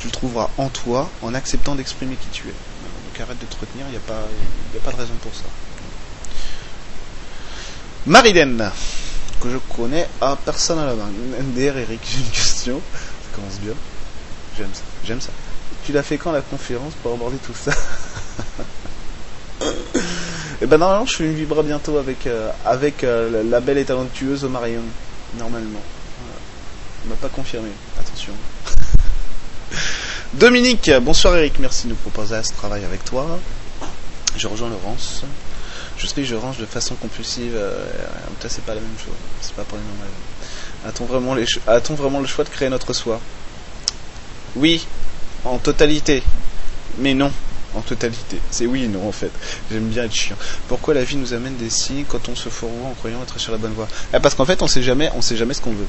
tu 0.00 0.08
le 0.08 0.12
trouveras 0.12 0.50
en 0.58 0.70
toi 0.70 1.08
en 1.22 1.34
acceptant 1.34 1.76
d'exprimer 1.76 2.16
qui 2.16 2.28
tu 2.32 2.48
es. 2.48 2.52
Donc 2.52 3.20
arrête 3.20 3.38
de 3.38 3.46
te 3.46 3.60
retenir, 3.60 3.86
il 3.86 3.92
n'y 3.92 3.96
a, 3.96 4.00
pas, 4.00 4.14
a 4.14 4.84
pas 4.84 4.90
de 4.90 4.96
raison 4.96 5.14
pour 5.22 5.32
ça. 5.32 5.44
Mariden 8.06 8.70
que 9.40 9.50
je 9.50 9.56
connais 9.74 10.06
à 10.20 10.36
personne 10.36 10.78
à 10.78 10.86
la 10.86 10.94
main. 10.94 11.10
NDR 11.40 11.78
Eric, 11.78 12.00
j'ai 12.10 12.18
une 12.18 12.30
question. 12.30 12.80
Ça 13.00 13.36
commence 13.36 13.58
bien. 13.60 13.72
J'aime 14.56 14.70
ça. 14.72 14.82
J'aime 15.06 15.20
ça. 15.20 15.30
Tu 15.84 15.92
l'as 15.92 16.02
fait 16.02 16.18
quand 16.18 16.32
la 16.32 16.42
conférence 16.42 16.92
pour 17.02 17.14
aborder 17.14 17.36
tout 17.38 17.54
ça? 17.54 17.72
Et 19.60 19.64
eh 20.62 20.66
ben 20.66 20.78
normalement 20.78 21.06
je 21.06 21.16
fais 21.16 21.24
une 21.24 21.34
vibra 21.34 21.62
bientôt 21.62 21.98
avec 21.98 22.26
euh, 22.26 22.50
euh, 23.04 23.42
la 23.48 23.60
belle 23.60 23.78
et 23.78 23.84
talentueuse 23.84 24.44
Marion. 24.44 24.82
Normalement. 25.38 25.82
On 27.04 27.08
m'a 27.08 27.16
pas 27.16 27.28
confirmé. 27.28 27.68
Attention. 27.98 28.32
Dominique, 30.34 30.90
bonsoir 31.02 31.36
Eric, 31.36 31.58
merci 31.58 31.84
de 31.84 31.90
nous 31.90 31.96
proposer 31.96 32.42
ce 32.42 32.52
travail 32.52 32.84
avec 32.84 33.04
toi. 33.04 33.38
Je 34.36 34.46
rejoins 34.46 34.68
Laurence 34.70 35.24
je 35.98 36.06
que 36.12 36.24
je 36.24 36.34
range 36.34 36.58
de 36.58 36.66
façon 36.66 36.94
compulsive. 36.96 37.52
Euh, 37.54 37.84
en 38.28 38.48
c'est 38.48 38.64
pas 38.64 38.74
la 38.74 38.80
même 38.80 38.98
chose. 38.98 39.14
C'est 39.40 39.54
pas 39.54 39.64
pour 39.64 39.78
les 39.78 39.84
normales. 39.84 40.08
A-t-on 40.86 41.04
vraiment, 41.06 41.34
les 41.34 41.46
vraiment 41.96 42.20
le 42.20 42.26
choix 42.26 42.44
de 42.44 42.50
créer 42.50 42.68
notre 42.68 42.92
soi? 42.92 43.20
Oui, 44.56 44.86
en 45.44 45.58
totalité. 45.58 46.22
Mais 46.98 47.14
non, 47.14 47.32
en 47.74 47.80
totalité. 47.80 48.38
C'est 48.50 48.66
oui 48.66 48.84
et 48.84 48.88
non 48.88 49.08
en 49.08 49.12
fait. 49.12 49.30
J'aime 49.70 49.88
bien 49.88 50.04
être 50.04 50.14
chiant. 50.14 50.36
Pourquoi 50.68 50.94
la 50.94 51.04
vie 51.04 51.16
nous 51.16 51.32
amène 51.32 51.56
des 51.56 51.70
signes 51.70 52.04
quand 52.08 52.28
on 52.28 52.36
se 52.36 52.48
fourvoie 52.48 52.88
en 52.88 52.94
croyant 52.94 53.22
être 53.22 53.38
sur 53.38 53.52
la 53.52 53.58
bonne 53.58 53.72
voie? 53.72 53.88
Ah, 54.12 54.20
Parce 54.20 54.34
qu'en 54.34 54.44
fait, 54.44 54.62
on 54.62 54.68
sait 54.68 54.82
jamais, 54.82 55.10
on 55.14 55.22
sait 55.22 55.36
jamais 55.36 55.54
ce 55.54 55.60
qu'on 55.60 55.72
veut. 55.72 55.86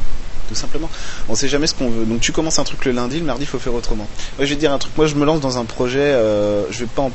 Tout 0.48 0.56
simplement. 0.56 0.90
On 1.28 1.36
sait 1.36 1.48
jamais 1.48 1.68
ce 1.68 1.74
qu'on 1.74 1.90
veut. 1.90 2.06
Donc 2.06 2.22
tu 2.22 2.32
commences 2.32 2.60
un 2.60 2.64
truc 2.64 2.86
le 2.86 2.92
lundi, 2.92 3.20
le 3.20 3.26
mardi, 3.26 3.44
il 3.44 3.48
faut 3.48 3.60
faire 3.60 3.74
autrement. 3.74 4.08
Moi, 4.38 4.46
je 4.46 4.52
vais 4.52 4.56
dire 4.56 4.72
un 4.72 4.78
truc. 4.78 4.96
Moi, 4.98 5.08
je 5.08 5.16
me 5.16 5.26
lance 5.26 5.42
dans 5.42 5.58
un 5.58 5.66
projet. 5.66 6.00
Euh, 6.00 6.72
je 6.72 6.80
vais 6.80 6.86
pas 6.86 7.04
en 7.04 7.12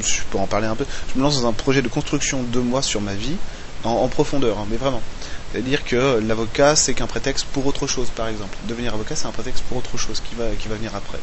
je 0.00 0.22
peux 0.30 0.38
en 0.38 0.46
parler 0.46 0.66
un 0.66 0.74
peu, 0.74 0.84
je 1.12 1.18
me 1.18 1.24
lance 1.24 1.40
dans 1.40 1.48
un 1.48 1.52
projet 1.52 1.82
de 1.82 1.88
construction 1.88 2.42
de 2.42 2.60
moi 2.60 2.82
sur 2.82 3.00
ma 3.00 3.14
vie, 3.14 3.36
en, 3.84 4.08
profondeur, 4.08 4.58
hein, 4.58 4.66
mais 4.70 4.76
vraiment. 4.76 5.02
C'est-à-dire 5.52 5.84
que 5.84 6.20
l'avocat, 6.26 6.74
c'est 6.74 6.94
qu'un 6.94 7.06
prétexte 7.06 7.46
pour 7.46 7.66
autre 7.66 7.86
chose, 7.86 8.08
par 8.14 8.28
exemple. 8.28 8.56
Devenir 8.66 8.94
avocat, 8.94 9.14
c'est 9.14 9.26
un 9.26 9.32
prétexte 9.32 9.62
pour 9.64 9.78
autre 9.78 9.96
chose 9.96 10.20
qui 10.28 10.34
va, 10.34 10.48
qui 10.58 10.68
va 10.68 10.74
venir 10.74 10.94
après. 10.94 11.18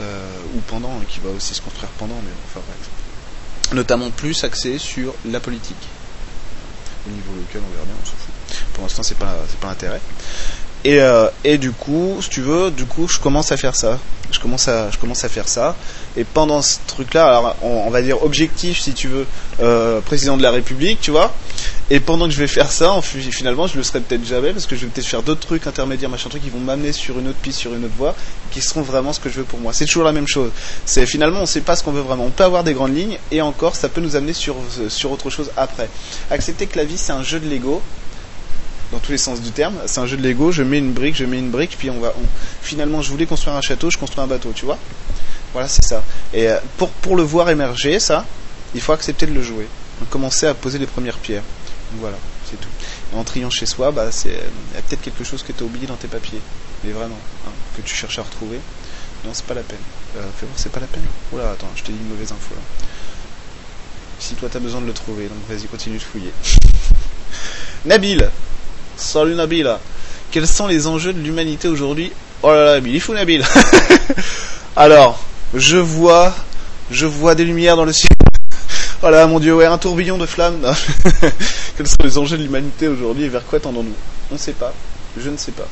Euh, 0.00 0.28
ou 0.56 0.60
pendant, 0.66 0.90
qui 1.08 1.20
va 1.20 1.30
aussi 1.30 1.54
se 1.54 1.60
construire 1.60 1.90
pendant, 1.98 2.14
mais 2.14 2.32
enfin 2.46 2.60
bref. 2.66 3.74
Notamment 3.74 4.10
plus 4.10 4.44
axé 4.44 4.78
sur 4.78 5.14
la 5.24 5.40
politique. 5.40 5.76
Au 7.06 7.10
niveau 7.10 7.32
local, 7.36 7.62
on 7.66 7.72
verra 7.72 7.84
bien, 7.84 7.94
on 8.02 8.06
s'en 8.06 8.16
fout. 8.16 8.66
Pour 8.74 8.82
l'instant, 8.82 9.02
c'est 9.02 9.18
pas, 9.18 9.36
c'est 9.48 9.58
pas 9.60 9.68
l'intérêt. 9.68 10.00
Et, 10.84 11.00
euh, 11.00 11.28
et 11.44 11.58
du 11.58 11.72
coup, 11.72 12.18
si 12.22 12.30
tu 12.30 12.40
veux, 12.40 12.70
du 12.70 12.84
coup, 12.86 13.08
je 13.08 13.18
commence 13.18 13.52
à 13.52 13.56
faire 13.56 13.74
ça. 13.76 13.98
Je 14.30 14.38
commence 14.38 14.68
à, 14.68 14.90
je 14.90 14.98
commence 14.98 15.24
à 15.24 15.28
faire 15.28 15.48
ça. 15.48 15.74
Et 16.16 16.24
pendant 16.24 16.60
ce 16.60 16.76
truc-là, 16.86 17.26
alors 17.26 17.56
on, 17.62 17.88
va 17.90 18.02
dire 18.02 18.22
objectif, 18.22 18.78
si 18.78 18.92
tu 18.92 19.08
veux, 19.08 19.26
euh, 19.60 20.00
président 20.02 20.36
de 20.36 20.42
la 20.42 20.50
République, 20.50 21.00
tu 21.00 21.10
vois. 21.10 21.32
Et 21.90 21.98
pendant 21.98 22.26
que 22.26 22.32
je 22.34 22.38
vais 22.38 22.46
faire 22.46 22.70
ça, 22.70 22.92
en 22.92 23.00
fi- 23.00 23.32
finalement, 23.32 23.66
je 23.66 23.78
le 23.78 23.82
serai 23.82 24.00
peut-être 24.00 24.26
jamais 24.26 24.52
parce 24.52 24.66
que 24.66 24.76
je 24.76 24.82
vais 24.84 24.88
peut-être 24.88 25.06
faire 25.06 25.22
d'autres 25.22 25.40
trucs 25.46 25.66
intermédiaires, 25.66 26.10
machin 26.10 26.28
truc, 26.28 26.42
qui 26.42 26.50
vont 26.50 26.58
m'amener 26.58 26.92
sur 26.92 27.18
une 27.18 27.28
autre 27.28 27.38
piste, 27.38 27.58
sur 27.58 27.72
une 27.74 27.86
autre 27.86 27.94
voie, 27.96 28.14
qui 28.50 28.60
seront 28.60 28.82
vraiment 28.82 29.14
ce 29.14 29.20
que 29.20 29.30
je 29.30 29.36
veux 29.36 29.44
pour 29.44 29.58
moi. 29.60 29.72
C'est 29.72 29.86
toujours 29.86 30.04
la 30.04 30.12
même 30.12 30.28
chose. 30.28 30.50
C'est 30.84 31.06
finalement, 31.06 31.40
on 31.40 31.46
sait 31.46 31.62
pas 31.62 31.74
ce 31.74 31.82
qu'on 31.82 31.92
veut 31.92 32.02
vraiment. 32.02 32.24
On 32.26 32.30
peut 32.30 32.44
avoir 32.44 32.62
des 32.64 32.74
grandes 32.74 32.94
lignes 32.94 33.16
et 33.32 33.40
encore, 33.40 33.76
ça 33.76 33.88
peut 33.88 34.02
nous 34.02 34.14
amener 34.14 34.34
sur 34.34 34.56
sur 34.90 35.10
autre 35.10 35.30
chose 35.30 35.50
après. 35.56 35.88
Accepter 36.30 36.66
que 36.66 36.76
la 36.76 36.84
vie 36.84 36.98
c'est 36.98 37.12
un 37.12 37.22
jeu 37.22 37.40
de 37.40 37.48
Lego 37.48 37.82
dans 38.92 38.98
tous 38.98 39.12
les 39.12 39.18
sens 39.18 39.40
du 39.40 39.50
terme. 39.50 39.74
C'est 39.86 40.00
un 40.00 40.06
jeu 40.06 40.16
de 40.16 40.22
Lego. 40.22 40.50
Je 40.52 40.62
mets 40.62 40.78
une 40.78 40.92
brique, 40.92 41.16
je 41.16 41.24
mets 41.24 41.38
une 41.38 41.50
brique, 41.50 41.76
puis 41.78 41.90
on 41.90 42.00
va. 42.00 42.12
on- 42.18 42.26
Finalement, 42.62 43.02
je 43.02 43.10
voulais 43.10 43.26
construire 43.26 43.56
un 43.56 43.60
château, 43.60 43.90
je 43.90 43.98
construis 43.98 44.22
un 44.22 44.26
bateau, 44.26 44.52
tu 44.54 44.64
vois. 44.64 44.78
Voilà, 45.52 45.68
c'est 45.68 45.84
ça. 45.84 46.02
Et 46.34 46.48
euh, 46.48 46.58
pour 46.76 46.90
pour 46.90 47.16
le 47.16 47.22
voir 47.22 47.48
émerger, 47.50 47.98
ça, 48.00 48.24
il 48.74 48.80
faut 48.80 48.92
accepter 48.92 49.26
de 49.26 49.32
le 49.32 49.42
jouer. 49.42 49.66
Donc, 50.00 50.08
commencer 50.10 50.46
à 50.46 50.54
poser 50.54 50.78
les 50.78 50.86
premières 50.86 51.16
pierres. 51.18 51.42
Donc, 51.92 52.00
voilà, 52.00 52.16
c'est 52.48 52.60
tout. 52.60 52.68
Et 53.12 53.16
en 53.16 53.24
triant 53.24 53.50
chez 53.50 53.64
soi, 53.66 53.90
bah 53.90 54.08
c'est 54.12 54.28
il 54.28 54.74
y 54.74 54.78
a 54.78 54.82
peut-être 54.82 55.00
quelque 55.02 55.24
chose 55.24 55.42
que 55.42 55.52
tu 55.52 55.62
as 55.62 55.66
oublié 55.66 55.86
dans 55.86 55.96
tes 55.96 56.08
papiers, 56.08 56.40
mais 56.84 56.92
vraiment 56.92 57.18
hein, 57.46 57.50
que 57.76 57.82
tu 57.82 57.94
cherches 57.94 58.18
à 58.18 58.22
retrouver. 58.22 58.58
Non, 59.24 59.30
c'est 59.32 59.46
pas 59.46 59.54
la 59.54 59.62
peine. 59.62 59.78
Euh, 60.16 60.22
fais 60.38 60.46
voir, 60.46 60.56
c'est 60.58 60.70
pas 60.70 60.80
la 60.80 60.86
peine. 60.86 61.02
Oula, 61.32 61.50
attends, 61.50 61.66
je 61.76 61.82
t'ai 61.82 61.92
dit 61.92 61.98
une 61.98 62.08
mauvaise 62.08 62.30
info 62.30 62.54
là. 62.54 62.60
Si 64.20 64.34
toi 64.34 64.48
t'as 64.52 64.58
besoin 64.60 64.80
de 64.80 64.86
le 64.86 64.92
trouver, 64.92 65.28
donc 65.28 65.38
vas-y, 65.48 65.66
continue 65.66 65.96
de 65.96 66.02
fouiller. 66.02 66.32
Nabil 67.84 68.30
Salut 68.98 69.36
Nabil 69.36 69.70
Quels 70.32 70.48
sont 70.48 70.66
les 70.66 70.88
enjeux 70.88 71.12
de 71.12 71.20
l'humanité 71.20 71.68
aujourd'hui 71.68 72.10
Oh 72.42 72.50
là 72.50 72.64
là, 72.64 72.78
il 72.78 72.96
est 72.96 72.98
fou 72.98 73.14
Nabil 73.14 73.44
Alors, 74.76 75.22
je 75.54 75.76
vois, 75.76 76.34
je 76.90 77.06
vois 77.06 77.36
des 77.36 77.44
lumières 77.44 77.76
dans 77.76 77.84
le 77.84 77.92
ciel. 77.92 78.10
Oh 79.04 79.10
là, 79.10 79.28
mon 79.28 79.38
dieu, 79.38 79.54
ouais, 79.54 79.66
un 79.66 79.78
tourbillon 79.78 80.18
de 80.18 80.26
flammes. 80.26 80.60
Quels 81.76 81.86
sont 81.86 82.02
les 82.02 82.18
enjeux 82.18 82.36
de 82.36 82.42
l'humanité 82.42 82.88
aujourd'hui 82.88 83.22
et 83.22 83.28
vers 83.28 83.46
quoi 83.46 83.60
tendons-nous? 83.60 83.94
On 84.32 84.34
ne 84.34 84.38
sait 84.38 84.52
pas. 84.52 84.74
Je 85.16 85.30
ne 85.30 85.36
sais 85.36 85.52
pas. 85.52 85.68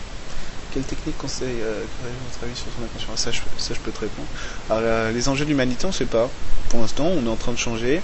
Quelle 0.73 0.85
technique 0.85 1.19
conseille 1.19 1.57
euh, 1.61 1.83
votre 2.31 2.45
avis 2.45 2.55
sur 2.55 2.67
son 2.67 2.85
attention? 2.85 3.09
Ça 3.17 3.33
je, 3.33 3.41
ça, 3.59 3.75
je 3.75 3.81
peux 3.81 3.91
te 3.91 3.99
répondre. 3.99 4.29
Alors, 4.71 4.83
euh, 4.85 5.11
les 5.11 5.29
enjeux 5.29 5.45
de 5.45 5.51
l'humanité, 5.51 5.87
on 5.87 5.89
ne 5.89 5.93
sait 5.93 6.05
pas. 6.05 6.31
Pour 6.69 6.81
l'instant, 6.81 7.07
on 7.07 7.27
est 7.27 7.29
en 7.29 7.35
train 7.35 7.51
de 7.51 7.59
changer. 7.59 8.01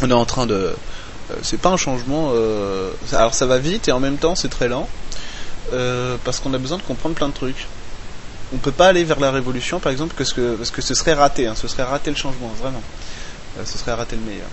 On 0.00 0.10
est 0.10 0.14
en 0.14 0.24
train 0.24 0.46
de. 0.46 0.74
Euh, 1.30 1.34
c'est 1.42 1.60
pas 1.60 1.70
un 1.70 1.76
changement. 1.76 2.32
euh, 2.34 2.90
alors, 3.12 3.34
ça 3.34 3.46
va 3.46 3.58
vite 3.58 3.88
et 3.88 3.92
en 3.92 4.00
même 4.00 4.16
temps, 4.18 4.34
c'est 4.34 4.48
très 4.48 4.68
lent. 4.68 4.88
euh, 5.72 6.16
parce 6.24 6.40
qu'on 6.40 6.52
a 6.54 6.58
besoin 6.58 6.78
de 6.78 6.82
comprendre 6.82 7.14
plein 7.14 7.28
de 7.28 7.34
trucs. 7.34 7.66
On 8.52 8.56
peut 8.58 8.72
pas 8.72 8.88
aller 8.88 9.04
vers 9.04 9.20
la 9.20 9.30
révolution, 9.30 9.78
par 9.78 9.92
exemple, 9.92 10.14
parce 10.18 10.32
que, 10.32 10.56
parce 10.56 10.70
que 10.70 10.82
ce 10.82 10.94
serait 10.94 11.14
raté. 11.14 11.46
Hein, 11.46 11.54
ce 11.56 11.68
serait 11.68 11.84
rater 11.84 12.10
le 12.10 12.16
changement, 12.16 12.48
vraiment. 12.60 12.82
Ce 13.64 13.78
serait 13.78 13.94
rater 13.94 14.16
le 14.16 14.22
meilleur. 14.22 14.48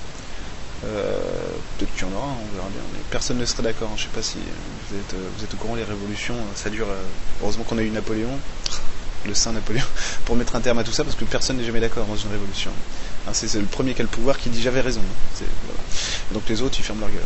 Peut-être 1.78 1.92
qu'il 1.96 2.08
y 2.08 2.12
en 2.12 2.16
aura, 2.16 2.28
on 2.28 2.56
verra 2.56 2.70
bien. 2.70 2.82
Mais 2.94 3.00
personne 3.10 3.38
ne 3.40 3.46
serait 3.46 3.64
d'accord. 3.64 3.90
hein. 3.92 3.96
Je 3.98 4.04
sais 4.04 4.10
pas 4.14 4.22
si 4.22 4.38
vous 4.38 4.96
êtes, 4.98 5.16
vous 5.38 5.44
êtes 5.44 5.54
au 5.54 5.58
courant, 5.58 5.74
les 5.76 5.84
révolutions, 5.84 6.36
ça 6.56 6.70
dure. 6.70 6.88
heureusement 7.42 7.64
qu'on 7.64 7.80
a 7.80 7.82
eu 7.82 7.90
Napoléon, 7.90 8.30
le 9.28 9.36
saint 9.36 9.52
Napoléon, 9.52 9.84
pour 10.26 10.36
mettre 10.36 10.56
un 10.56 10.62
terme 10.62 10.80
à 10.80 10.84
tout 10.84 10.92
ça, 10.92 11.04
parce 11.04 11.16
que 11.16 11.26
personne 11.26 11.58
n'est 11.58 11.66
jamais 11.66 11.80
d'accord 11.80 12.06
dans 12.06 12.16
une 12.16 12.32
révolution. 12.32 12.72
Hein, 13.28 13.32
c'est 13.34 13.54
le 13.56 13.66
premier 13.66 13.94
qui 13.94 14.02
a 14.02 14.04
le 14.04 14.10
pouvoir 14.10 14.38
qui 14.38 14.50
dit 14.50 14.62
j'avais 14.62 14.82
raison. 14.82 15.02
Et 15.42 16.34
donc 16.34 16.44
les 16.50 16.62
autres, 16.62 16.78
ils 16.80 16.84
ferment 16.84 17.02
leur 17.02 17.10
gueule. 17.10 17.22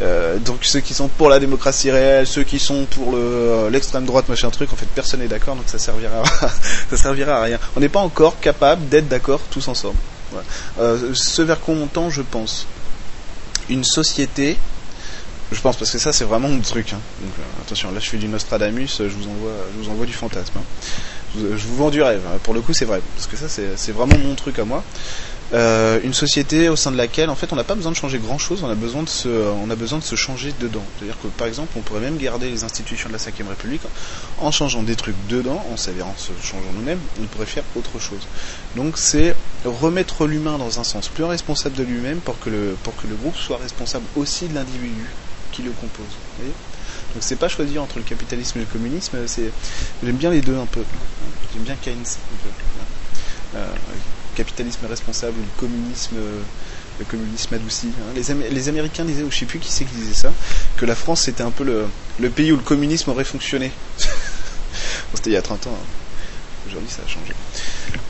Euh, 0.00 0.38
donc 0.38 0.64
ceux 0.64 0.80
qui 0.80 0.94
sont 0.94 1.08
pour 1.08 1.28
la 1.28 1.38
démocratie 1.38 1.90
réelle, 1.90 2.26
ceux 2.26 2.42
qui 2.42 2.58
sont 2.58 2.86
pour 2.86 3.12
euh, 3.14 3.70
l'extrême 3.70 4.04
droite, 4.04 4.28
machin 4.28 4.50
truc, 4.50 4.72
en 4.72 4.76
fait 4.76 4.88
personne 4.94 5.20
n'est 5.20 5.28
d'accord, 5.28 5.56
donc 5.56 5.66
ça 5.66 5.78
servira, 5.78 6.22
ça 6.90 6.96
servira 6.96 7.38
à 7.38 7.42
rien. 7.42 7.58
On 7.76 7.80
n'est 7.80 7.88
pas 7.88 8.00
encore 8.00 8.40
capable 8.40 8.88
d'être 8.88 9.08
d'accord 9.08 9.40
tous 9.50 9.68
ensemble. 9.68 9.98
Voilà. 10.30 10.46
Euh, 10.80 11.14
ce 11.14 11.42
vers 11.42 11.60
quoi 11.60 11.74
on 11.74 11.86
tend, 11.86 12.10
je 12.10 12.22
pense, 12.22 12.66
une 13.68 13.84
société, 13.84 14.56
je 15.52 15.60
pense 15.60 15.76
parce 15.76 15.90
que 15.90 15.98
ça 15.98 16.12
c'est 16.12 16.24
vraiment 16.24 16.48
mon 16.48 16.60
truc. 16.60 16.92
hein. 16.92 17.00
Euh, 17.22 17.62
attention, 17.62 17.90
là 17.92 18.00
je 18.00 18.08
fais 18.08 18.18
du 18.18 18.28
Nostradamus, 18.28 18.88
je 18.98 19.04
vous 19.04 19.28
envoie, 19.28 19.52
je 19.72 19.84
vous 19.84 19.90
envoie 19.90 20.06
du 20.06 20.12
fantasme. 20.12 20.52
hein. 20.58 20.62
Je, 21.34 21.46
vous- 21.66 21.76
vends 21.76 21.90
du 21.90 22.02
rêve. 22.02 22.20
hein. 22.26 22.38
Pour 22.42 22.52
le 22.52 22.60
coup, 22.60 22.72
c'est 22.74 22.84
vrai, 22.84 23.00
parce 23.16 23.26
que 23.26 23.36
ça 23.36 23.48
c'est, 23.48 23.76
c'est 23.76 23.92
vraiment 23.92 24.18
mon 24.18 24.34
truc 24.34 24.58
à 24.58 24.64
moi. 24.64 24.84
Euh, 25.54 26.00
une 26.02 26.14
société 26.14 26.70
au 26.70 26.76
sein 26.76 26.90
de 26.90 26.96
laquelle 26.96 27.28
en 27.28 27.34
fait 27.34 27.52
on 27.52 27.56
n'a 27.56 27.64
pas 27.64 27.74
besoin 27.74 27.92
de 27.92 27.96
changer 27.96 28.18
grand 28.18 28.38
chose, 28.38 28.62
on 28.64 28.70
a 28.70 28.74
besoin 28.74 29.02
de 29.02 29.08
se, 29.10 29.28
on 29.28 29.68
a 29.68 29.76
besoin 29.76 29.98
de 29.98 30.02
se 30.04 30.16
changer 30.16 30.52
dedans. 30.58 30.84
C'est-à-dire 30.96 31.18
que 31.22 31.28
par 31.28 31.46
exemple 31.46 31.72
on 31.76 31.80
pourrait 31.82 32.00
même 32.00 32.16
garder 32.16 32.48
les 32.50 32.64
institutions 32.64 33.08
de 33.10 33.12
la 33.12 33.18
5ème 33.18 33.48
République 33.48 33.82
en 34.38 34.50
changeant 34.50 34.82
des 34.82 34.96
trucs 34.96 35.16
dedans, 35.28 35.62
en 35.70 35.76
s'avérant 35.76 36.14
se 36.16 36.32
changeant 36.42 36.72
nous-mêmes, 36.74 37.00
on 37.22 37.26
pourrait 37.26 37.44
faire 37.44 37.64
autre 37.76 37.98
chose. 37.98 38.26
Donc 38.76 38.96
c'est 38.96 39.36
remettre 39.66 40.26
l'humain 40.26 40.56
dans 40.56 40.80
un 40.80 40.84
sens 40.84 41.08
plus 41.08 41.24
responsable 41.24 41.76
de 41.76 41.82
lui-même 41.82 42.20
pour 42.20 42.38
que 42.40 42.48
le 42.48 42.76
pour 42.82 42.96
que 42.96 43.06
le 43.06 43.14
groupe 43.14 43.36
soit 43.36 43.58
responsable 43.58 44.06
aussi 44.16 44.48
de 44.48 44.54
l'individu 44.54 45.06
qui 45.52 45.62
le 45.62 45.70
compose. 45.72 46.06
Vous 46.06 46.36
voyez 46.38 46.52
donc 47.14 47.22
c'est 47.22 47.36
pas 47.36 47.48
choisir 47.48 47.82
entre 47.82 47.98
le 47.98 48.04
capitalisme 48.04 48.58
et 48.58 48.62
le 48.62 48.66
communisme, 48.66 49.16
c'est 49.26 49.52
j'aime 50.02 50.16
bien 50.16 50.30
les 50.30 50.40
deux 50.40 50.56
un 50.56 50.66
peu. 50.66 50.82
J'aime 51.52 51.62
bien 51.62 51.76
Keynes 51.76 52.04
un 52.04 52.36
peu. 52.42 52.48
Euh, 53.58 53.66
capitalisme 54.34 54.86
responsable 54.86 55.38
ou 55.38 55.60
communisme 55.60 56.16
le 56.98 57.04
communisme 57.04 57.54
adouci. 57.54 57.88
hein. 58.00 58.12
Les, 58.14 58.30
Am- 58.30 58.42
les 58.50 58.68
Américains 58.68 59.04
disaient, 59.04 59.22
ou 59.22 59.30
je 59.30 59.38
sais 59.38 59.46
plus 59.46 59.58
qui 59.58 59.70
c'est 59.70 59.84
qui 59.84 59.94
disait 59.94 60.14
ça, 60.14 60.32
que 60.76 60.86
la 60.86 60.94
France 60.94 61.22
c'était 61.22 61.42
un 61.42 61.50
peu 61.50 61.64
le, 61.64 62.30
pays 62.30 62.50
où 62.52 62.56
le 62.56 62.62
communisme 62.62 63.10
aurait 63.10 63.24
fonctionné. 63.24 63.72
C'était 65.14 65.30
il 65.30 65.34
y 65.34 65.36
a 65.36 65.42
30 65.42 65.66
ans. 65.66 65.78
hein. 65.80 65.86
Aujourd'hui 66.66 66.88
ça 66.90 67.02
a 67.04 67.08
changé. 67.08 67.32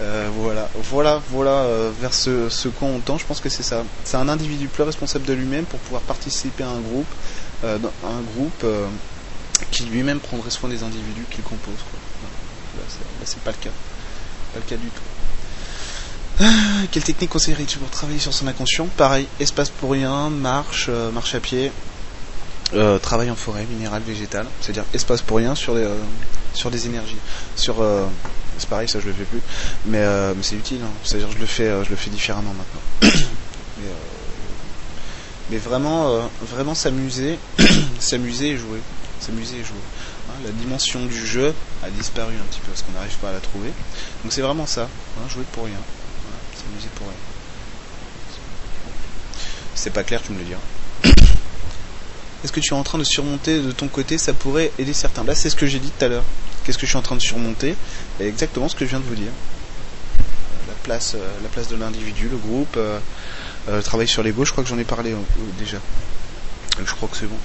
Euh, 0.01 0.29
voilà, 0.35 0.69
voilà, 0.91 1.23
voilà 1.31 1.51
euh, 1.65 1.91
vers 2.01 2.15
ce, 2.15 2.49
ce 2.49 2.69
quoi 2.69 2.89
on 2.89 2.99
tend. 3.01 3.19
Je 3.19 3.25
pense 3.27 3.41
que 3.41 3.49
c'est 3.49 3.63
ça. 3.63 3.85
C'est 4.05 4.17
un 4.17 4.29
individu 4.29 4.69
plus 4.69 4.83
responsable 4.83 5.25
de 5.25 5.33
lui-même 5.33 5.65
pour 5.65 5.81
pouvoir 5.81 6.03
participer 6.03 6.65
à 6.65 6.69
un 6.69 6.81
groupe, 6.81 7.07
euh, 7.65 7.79
un 8.05 8.21
groupe 8.35 8.67
qui 9.71 9.85
lui-même 9.85 10.21
prendrait 10.21 10.51
soin 10.51 10.69
des 10.69 10.83
individus 10.83 11.25
qu'il 11.31 11.45
compose. 11.45 11.75
Là, 12.77 12.83
c'est, 13.25 13.41
pas 13.43 13.51
le 13.51 13.57
cas. 13.59 13.71
Pas 14.55 14.61
le 14.61 14.65
cas 14.69 14.77
du 14.77 14.89
tout. 14.89 15.03
Ah, 16.41 16.87
Quelle 16.91 17.05
technique 17.05 17.31
conseillerais-tu 17.31 17.79
pour 17.79 17.91
travailler 17.91 18.19
sur 18.19 18.33
son 18.33 18.47
inconscient? 18.47 18.87
Pareil, 18.97 19.29
espace 19.39 19.69
pour 19.71 19.93
rien, 19.93 20.31
marche, 20.31 20.89
marche 21.13 21.35
à 21.35 21.41
pied, 21.41 21.71
travail 23.03 23.31
en 23.31 23.37
forêt, 23.37 23.67
minéral, 23.71 24.03
végétal, 24.03 24.47
c'est-à-dire 24.61 24.85
espace 24.95 25.21
pour 25.23 25.37
rien 25.37 25.55
sur 25.55 25.75
euh, 25.75 25.95
sur 26.55 26.71
des 26.71 26.87
énergies. 26.87 27.17
Sur, 27.57 27.81
euh, 27.81 28.07
c'est 28.59 28.69
pareil, 28.69 28.89
ça 28.89 29.01
je 29.01 29.07
le 29.07 29.13
fais 29.13 29.25
plus, 29.25 29.41
mais, 29.87 29.99
euh, 29.99 30.35
c'est 30.43 30.57
utile. 30.57 30.81
hein. 30.85 30.91
C'est-à-dire 31.05 31.31
je 31.33 31.39
le 31.39 31.47
fais, 31.47 31.69
euh, 31.69 31.85
je 31.85 31.91
le 31.91 31.97
fais 31.97 32.11
différemment 32.11 32.55
maintenant. 32.55 33.11
mais, 35.51 35.59
vraiment, 35.59 36.31
vraiment 36.51 36.75
s'amuser, 36.75 37.39
s'amuser 37.99 38.51
et 38.51 38.57
jouer, 38.57 38.81
s'amuser 39.21 39.57
et 39.57 39.65
jouer. 39.65 39.77
Hein, 40.31 40.35
la 40.45 40.51
dimension 40.51 41.05
du 41.05 41.27
jeu 41.27 41.55
a 41.85 41.91
disparu 41.91 42.35
un 42.35 42.45
petit 42.51 42.61
peu 42.61 42.69
parce 42.69 42.83
qu'on 42.83 42.93
n'arrive 42.93 43.17
pas 43.19 43.31
à 43.31 43.33
la 43.33 43.41
trouver. 43.41 43.71
Donc 44.23 44.33
c'est 44.33 44.41
vraiment 44.43 44.67
ça, 44.67 44.83
hein, 44.83 45.29
jouer 45.29 45.45
pour 45.53 45.65
rien. 45.65 45.81
S'amuser 46.55 46.89
pour 46.95 47.07
rien. 47.07 47.17
C'est 49.75 49.91
pas 49.91 50.05
clair, 50.05 50.23
tu 50.23 50.33
me 50.33 50.39
le 50.39 50.45
diras. 50.45 50.61
Est-ce 52.45 52.53
que 52.53 52.61
tu 52.61 52.75
es 52.75 52.77
en 52.77 52.83
train 52.83 52.99
de 52.99 53.05
surmonter 53.05 53.61
de 53.61 53.71
ton 53.73 53.89
côté 53.89 54.19
Ça 54.19 54.33
pourrait 54.33 54.73
aider 54.79 54.93
certains. 54.93 55.25
Là, 55.25 55.35
c'est 55.35 55.49
ce 55.51 55.57
que 55.57 55.67
j'ai 55.67 55.79
dit 55.79 55.91
tout 55.97 56.05
à 56.05 56.09
l'heure. 56.09 56.25
Qu'est-ce 56.65 56.79
que 56.79 56.87
je 56.87 56.91
suis 56.91 56.99
en 56.99 57.03
train 57.03 57.17
de 57.17 57.21
surmonter? 57.21 57.75
Et 58.21 58.27
Exactement 58.27 58.69
ce 58.69 58.75
que 58.77 58.85
je 58.85 58.91
viens 58.91 59.01
de 59.01 59.05
vous 59.05 59.15
dire. 59.15 59.31
Euh, 59.31 60.23
La 60.69 60.75
place, 60.83 61.15
euh, 61.15 61.29
la 61.43 61.49
place 61.49 61.69
de 61.69 61.77
l'individu, 61.77 62.29
le 62.29 62.37
groupe, 62.37 62.75
euh, 62.77 62.99
le 63.69 63.83
travail 63.83 64.09
sur 64.09 64.23
l'ego. 64.23 64.45
Je 64.45 64.53
crois 64.53 64.65
que 64.65 64.71
j'en 64.71 64.79
ai 64.79 64.85
parlé 64.85 65.15
déjà. 65.59 65.79
Je 66.85 66.93
crois 66.95 67.09
que 67.09 67.17
c'est 67.17 67.27
bon. 67.29 67.37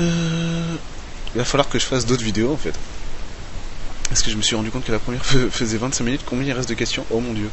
Il 0.00 1.38
va 1.38 1.44
falloir 1.44 1.68
que 1.68 1.78
je 1.78 1.84
fasse 1.86 2.04
d'autres 2.06 2.24
vidéos 2.24 2.52
en 2.52 2.56
fait. 2.56 2.74
Parce 4.08 4.22
que 4.22 4.30
je 4.30 4.36
me 4.36 4.42
suis 4.42 4.54
rendu 4.56 4.70
compte 4.70 4.84
que 4.84 4.92
la 4.92 4.98
première 4.98 5.24
fais- 5.24 5.48
faisait 5.50 5.78
25 5.78 6.04
minutes. 6.04 6.20
Combien 6.26 6.46
il 6.46 6.52
reste 6.52 6.68
de 6.68 6.74
questions? 6.74 7.04
Oh 7.10 7.20
mon 7.20 7.32
dieu. 7.32 7.48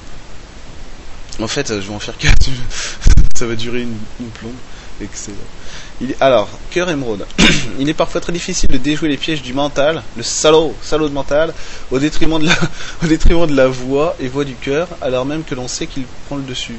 En 1.39 1.47
fait, 1.47 1.67
je 1.69 1.87
vais 1.87 1.93
en 1.93 1.99
faire 1.99 2.17
4. 2.17 2.35
Ça 3.35 3.45
va 3.47 3.55
durer 3.55 3.81
une 3.81 4.29
plombe. 4.35 4.53
Excellent. 5.01 5.37
Alors, 6.19 6.49
cœur 6.69 6.89
émeraude. 6.89 7.25
il 7.79 7.89
est 7.89 7.93
parfois 7.93 8.21
très 8.21 8.33
difficile 8.33 8.69
de 8.69 8.77
déjouer 8.77 9.09
les 9.09 9.17
pièges 9.17 9.41
du 9.41 9.53
mental, 9.53 10.03
le 10.15 10.23
salaud, 10.23 10.75
salaud 10.81 11.09
de 11.09 11.13
mental, 11.13 11.53
au 11.91 11.99
détriment 11.99 12.39
de 12.39 13.55
la, 13.55 13.67
voix 13.67 14.15
et 14.19 14.27
voix 14.27 14.45
du 14.45 14.55
cœur, 14.55 14.87
alors 15.01 15.25
même 15.25 15.43
que 15.43 15.55
l'on 15.55 15.67
sait 15.67 15.87
qu'il 15.87 16.03
prend 16.27 16.35
le 16.37 16.43
dessus. 16.43 16.77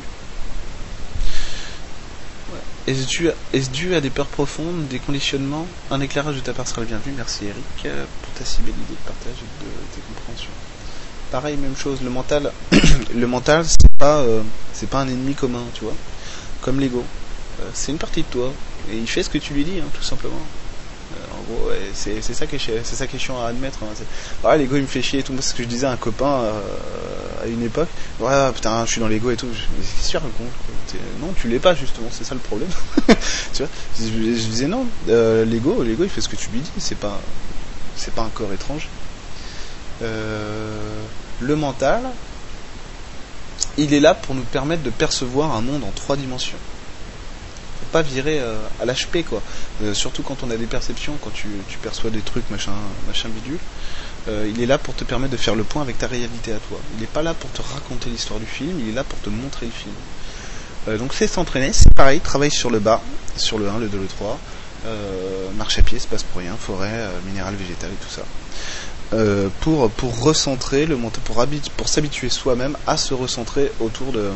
Ouais. 2.53 2.93
Est-ce 2.93 3.07
dû, 3.07 3.29
à- 3.29 3.35
est-ce 3.53 3.71
dû 3.71 3.95
à 3.95 4.01
des 4.01 4.11
peurs 4.11 4.27
profondes, 4.27 4.87
des 4.89 4.99
conditionnements? 4.99 5.67
Un 5.91 6.01
éclairage 6.01 6.37
de 6.37 6.41
ta 6.41 6.53
part 6.53 6.69
sera 6.69 6.81
le 6.83 6.87
bienvenu. 6.89 7.15
Merci 7.17 7.47
Eric 7.47 7.65
euh, 7.87 8.05
pour 8.23 8.33
ta 8.35 8.45
si 8.45 8.61
belle 8.63 8.75
idée 8.75 8.95
de 8.95 9.07
partage 9.07 9.35
et 9.41 9.65
de 9.65 9.71
tes 9.95 10.01
compréhensions. 10.07 10.51
Pareil, 11.31 11.57
même 11.57 11.77
chose. 11.77 12.01
Le 12.03 12.11
mental, 12.11 12.53
le 13.15 13.27
mental, 13.27 13.65
c'est 13.67 13.91
pas, 13.99 14.19
euh, 14.19 14.43
c'est 14.75 14.89
pas 14.89 15.01
un 15.01 15.09
ennemi 15.09 15.35
commun, 15.35 15.63
tu 15.75 15.85
vois. 15.85 15.95
Comme 16.61 16.79
l'ego. 16.79 17.05
Euh, 17.61 17.71
c'est 17.75 17.93
une 17.93 17.99
partie 17.99 18.23
de 18.23 18.27
toi 18.29 18.53
et 18.91 18.97
il 18.97 19.07
fait 19.09 19.23
ce 19.23 19.31
que 19.31 19.39
tu 19.39 19.53
lui 19.55 19.65
dis, 19.65 19.79
hein, 19.79 19.89
tout 19.93 20.03
simplement. 20.03 20.41
Euh, 21.15 21.17
En 21.39 21.43
gros, 21.43 21.71
c'est 21.95 22.23
c'est 22.23 22.35
ça 22.35 22.47
qui 22.47 22.57
est 22.57 22.59
c'est 22.85 22.97
ça 22.97 23.07
qui 23.07 23.17
est 23.17 23.19
chiant 23.19 23.39
à 23.43 23.49
admettre. 23.49 23.79
Hein. 23.83 23.93
C'est- 23.95 24.57
l'ego 24.59 24.77
il 24.77 24.83
me 24.83 24.87
fait 24.87 25.03
chier 25.03 25.21
et 25.21 25.23
tout. 25.23 25.35
C'est 25.41 25.51
ce 25.51 25.55
que 25.55 25.63
je 25.63 25.69
disais 25.69 25.87
à 25.87 25.93
un 25.93 25.97
copain 25.97 26.27
euh, 26.45 27.43
à 27.45 27.47
une 27.49 27.63
époque. 27.63 27.89
Ouais, 28.21 28.53
putain, 28.55 28.85
je 28.87 28.93
suis 28.93 29.01
dans 29.01 29.09
l'ego 29.09 29.31
et 29.31 29.37
tout. 29.37 29.49
Racontes 30.15 30.33
quoi? 30.37 30.75
T'es- 30.91 30.99
Non, 31.21 31.33
tu 31.35 31.49
l'es 31.49 31.59
pas 31.59 31.75
justement. 31.75 32.09
C'est 32.11 32.25
ça 32.25 32.35
le 32.35 32.41
problème. 32.41 32.71
tu 33.55 33.63
vois? 33.63 33.69
Je, 33.99 34.05
je 34.05 34.47
disais 34.49 34.67
non. 34.69 34.87
l'ego, 35.07 35.83
l'ego, 35.83 36.05
il 36.05 36.11
fait 36.11 36.21
ce 36.23 36.29
que 36.29 36.37
tu 36.37 36.51
lui 36.51 36.61
dis. 36.61 36.71
C'est 36.79 36.99
pas 36.99 37.21
c'est 37.97 38.15
pas 38.15 38.23
un 38.23 38.31
corps 38.31 38.53
étrange. 38.53 38.89
Euh, 40.03 41.03
le 41.41 41.57
mental, 41.57 42.03
il 43.79 43.93
est 43.95 44.01
là 44.01 44.15
pour 44.15 44.35
nous 44.35 44.43
permettre 44.45 44.83
de 44.83 44.91
percevoir 44.91 45.55
un 45.57 45.61
monde 45.61 45.85
en 45.85 45.91
trois 45.95 46.17
dimensions. 46.17 46.59
Pas 47.93 48.03
virer 48.03 48.41
euh, 48.41 48.57
à 48.81 48.87
l'HP 48.87 49.25
quoi. 49.29 49.43
Euh, 49.83 49.95
surtout 49.95 50.23
quand 50.23 50.43
on 50.43 50.51
a 50.51 50.57
des 50.57 50.67
perceptions, 50.67 51.15
quand 51.23 51.33
tu, 51.33 51.49
perçois 51.83 52.11
des 52.11 52.21
trucs 52.21 52.49
machin, 52.51 52.73
machin 53.07 53.29
bidule. 53.29 53.59
Euh, 54.29 54.51
il 54.53 54.63
est 54.63 54.67
là 54.67 54.79
pour 54.79 54.95
te 54.95 55.05
permettre 55.05 55.33
de 55.33 55.37
faire 55.37 55.55
le 55.55 55.65
point 55.65 55.83
avec 55.83 55.99
ta 55.99 56.07
réalité 56.07 56.53
à 56.53 56.59
toi. 56.69 56.79
Il 56.95 57.01
n'est 57.01 57.07
pas 57.07 57.23
là 57.23 57.35
pour 57.35 57.51
te 57.51 57.61
raconter 57.61 58.09
l'histoire 58.09 58.41
du 58.41 58.47
film, 58.47 58.79
il 58.81 58.91
est 58.91 58.95
là 58.95 59.05
pour 59.05 59.19
te 59.21 59.29
montrer 59.29 59.67
le 59.67 59.73
film. 59.73 60.99
Donc 60.99 61.15
c'est 61.15 61.29
s'entraîner, 61.29 61.73
c'est 61.73 61.95
pareil, 61.95 62.19
travaille 62.19 62.51
sur 62.51 62.69
le 62.69 62.81
bas, 62.81 63.01
sur 63.37 63.57
le 63.57 63.69
1, 63.69 63.79
le 63.79 63.89
2, 63.89 63.99
le 63.99 64.07
3. 64.07 64.39
Euh, 64.85 65.49
marche 65.57 65.79
à 65.79 65.83
pied, 65.83 66.01
se 66.01 66.09
passe 66.09 66.25
pour 66.25 66.41
rien, 66.41 66.57
forêt, 66.57 67.09
minéral, 67.27 67.55
végétal 67.55 67.91
et 67.91 68.05
tout 68.05 68.11
ça. 68.11 68.23
Pour, 69.61 69.91
pour 69.91 70.21
recentrer 70.21 70.87
le 70.87 70.97
pour, 70.97 71.47
pour 71.77 71.89
s'habituer 71.89 72.31
soi-même 72.31 72.77
à 72.87 72.97
se 72.97 73.13
recentrer 73.13 73.71
autour 73.79 74.11
de 74.11 74.31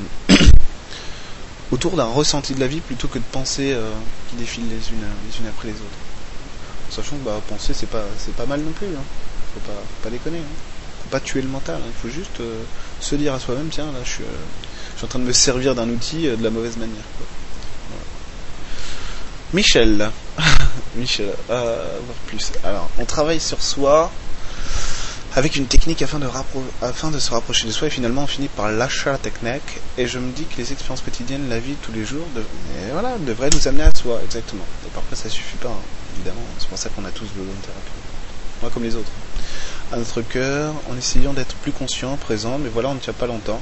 autour 1.73 1.97
d'un 1.97 2.07
ressenti 2.07 2.55
de 2.55 2.61
la 2.61 2.67
vie 2.67 2.81
plutôt 2.81 3.09
que 3.09 3.19
de 3.19 3.25
pensées 3.33 3.73
euh, 3.73 3.91
qui 4.31 4.37
défilent 4.37 4.69
les 4.69 4.91
unes, 4.91 5.07
les 5.29 5.39
unes 5.41 5.49
après 5.49 5.69
les 5.69 5.75
autres. 5.75 6.91
Sachant 6.91 7.17
que 7.17 7.25
bah, 7.25 7.41
penser 7.49 7.75
c'est 7.75 7.89
pas 7.89 8.05
c'est 8.19 8.35
pas 8.35 8.47
mal 8.47 8.61
non 8.61 8.73
plus, 8.73 8.87
hein. 8.87 9.03
faut 9.55 9.61
pas 9.61 9.73
faut 9.73 10.05
pas 10.05 10.11
déconner, 10.11 10.39
hein. 10.39 10.55
faut 11.03 11.11
pas 11.11 11.21
tuer 11.21 11.43
le 11.43 11.49
mental, 11.49 11.77
hein. 11.77 11.87
il 11.89 12.01
faut 12.01 12.15
juste 12.15 12.41
euh, 12.41 12.63
se 13.01 13.17
dire 13.17 13.35
à 13.35 13.41
soi-même 13.41 13.69
tiens 13.71 13.87
là 13.87 13.99
je 14.05 14.11
suis, 14.11 14.25
euh, 14.25 14.43
je 14.95 14.99
suis 14.99 15.05
en 15.05 15.09
train 15.09 15.19
de 15.19 15.25
me 15.25 15.33
servir 15.33 15.75
d'un 15.75 15.89
outil 15.89 16.23
de 16.29 16.43
la 16.43 16.51
mauvaise 16.51 16.77
manière. 16.77 17.05
quoi. 17.19 17.27
Michel, 19.53 20.11
Michel, 20.97 21.33
voir 21.49 21.99
plus. 22.27 22.53
Alors 22.65 22.91
on 22.99 23.05
travaille 23.05 23.41
sur 23.41 23.63
soi 23.63 24.11
avec 25.37 25.55
une 25.57 25.67
technique 25.67 26.01
afin 26.01 26.19
de, 26.19 26.27
se 27.21 27.31
rapprocher 27.31 27.67
de 27.67 27.71
soi 27.73 27.89
et 27.89 27.91
finalement 27.91 28.23
on 28.23 28.27
finit 28.27 28.49
par 28.49 28.71
lâcher 28.73 29.11
la 29.11 29.19
technique 29.19 29.81
et 29.99 30.07
je 30.07 30.19
me 30.19 30.33
dis 30.33 30.45
que 30.47 30.57
les 30.57 30.73
expériences 30.73 31.03
quotidiennes, 31.03 31.51
la 31.51 31.61
vie 31.61 31.75
tous 31.83 31.93
les 31.93 32.05
jours, 32.07 32.27
de- 32.35 32.43
voilà, 32.93 33.19
devraient 33.19 33.51
nous 33.51 33.69
amener 33.69 33.83
à 33.83 33.95
soi, 33.95 34.19
exactement. 34.25 34.65
Et 34.87 34.91
parfois 34.95 35.15
ça 35.17 35.29
suffit 35.29 35.59
pas, 35.59 35.69
hein, 35.69 35.83
évidemment, 36.17 36.41
c'est 36.59 36.69
pour 36.69 36.79
ça 36.79 36.89
qu'on 36.89 37.05
a 37.05 37.11
tous 37.11 37.27
besoin 37.29 37.53
de 37.55 37.67
thérapie. 37.67 37.91
Moi 38.63 38.71
comme 38.73 38.83
les 38.85 38.95
autres. 38.97 39.11
À 39.93 39.97
notre 39.99 40.23
cœur, 40.23 40.73
en 40.91 40.97
essayant 40.97 41.35
d'être 41.35 41.55
plus 41.57 41.73
conscient, 41.73 42.17
présent, 42.17 42.59
mais 42.59 42.71
voilà, 42.71 42.89
on 42.89 42.95
ne 42.95 42.99
tient 43.01 43.13
pas 43.13 43.27
longtemps. 43.27 43.61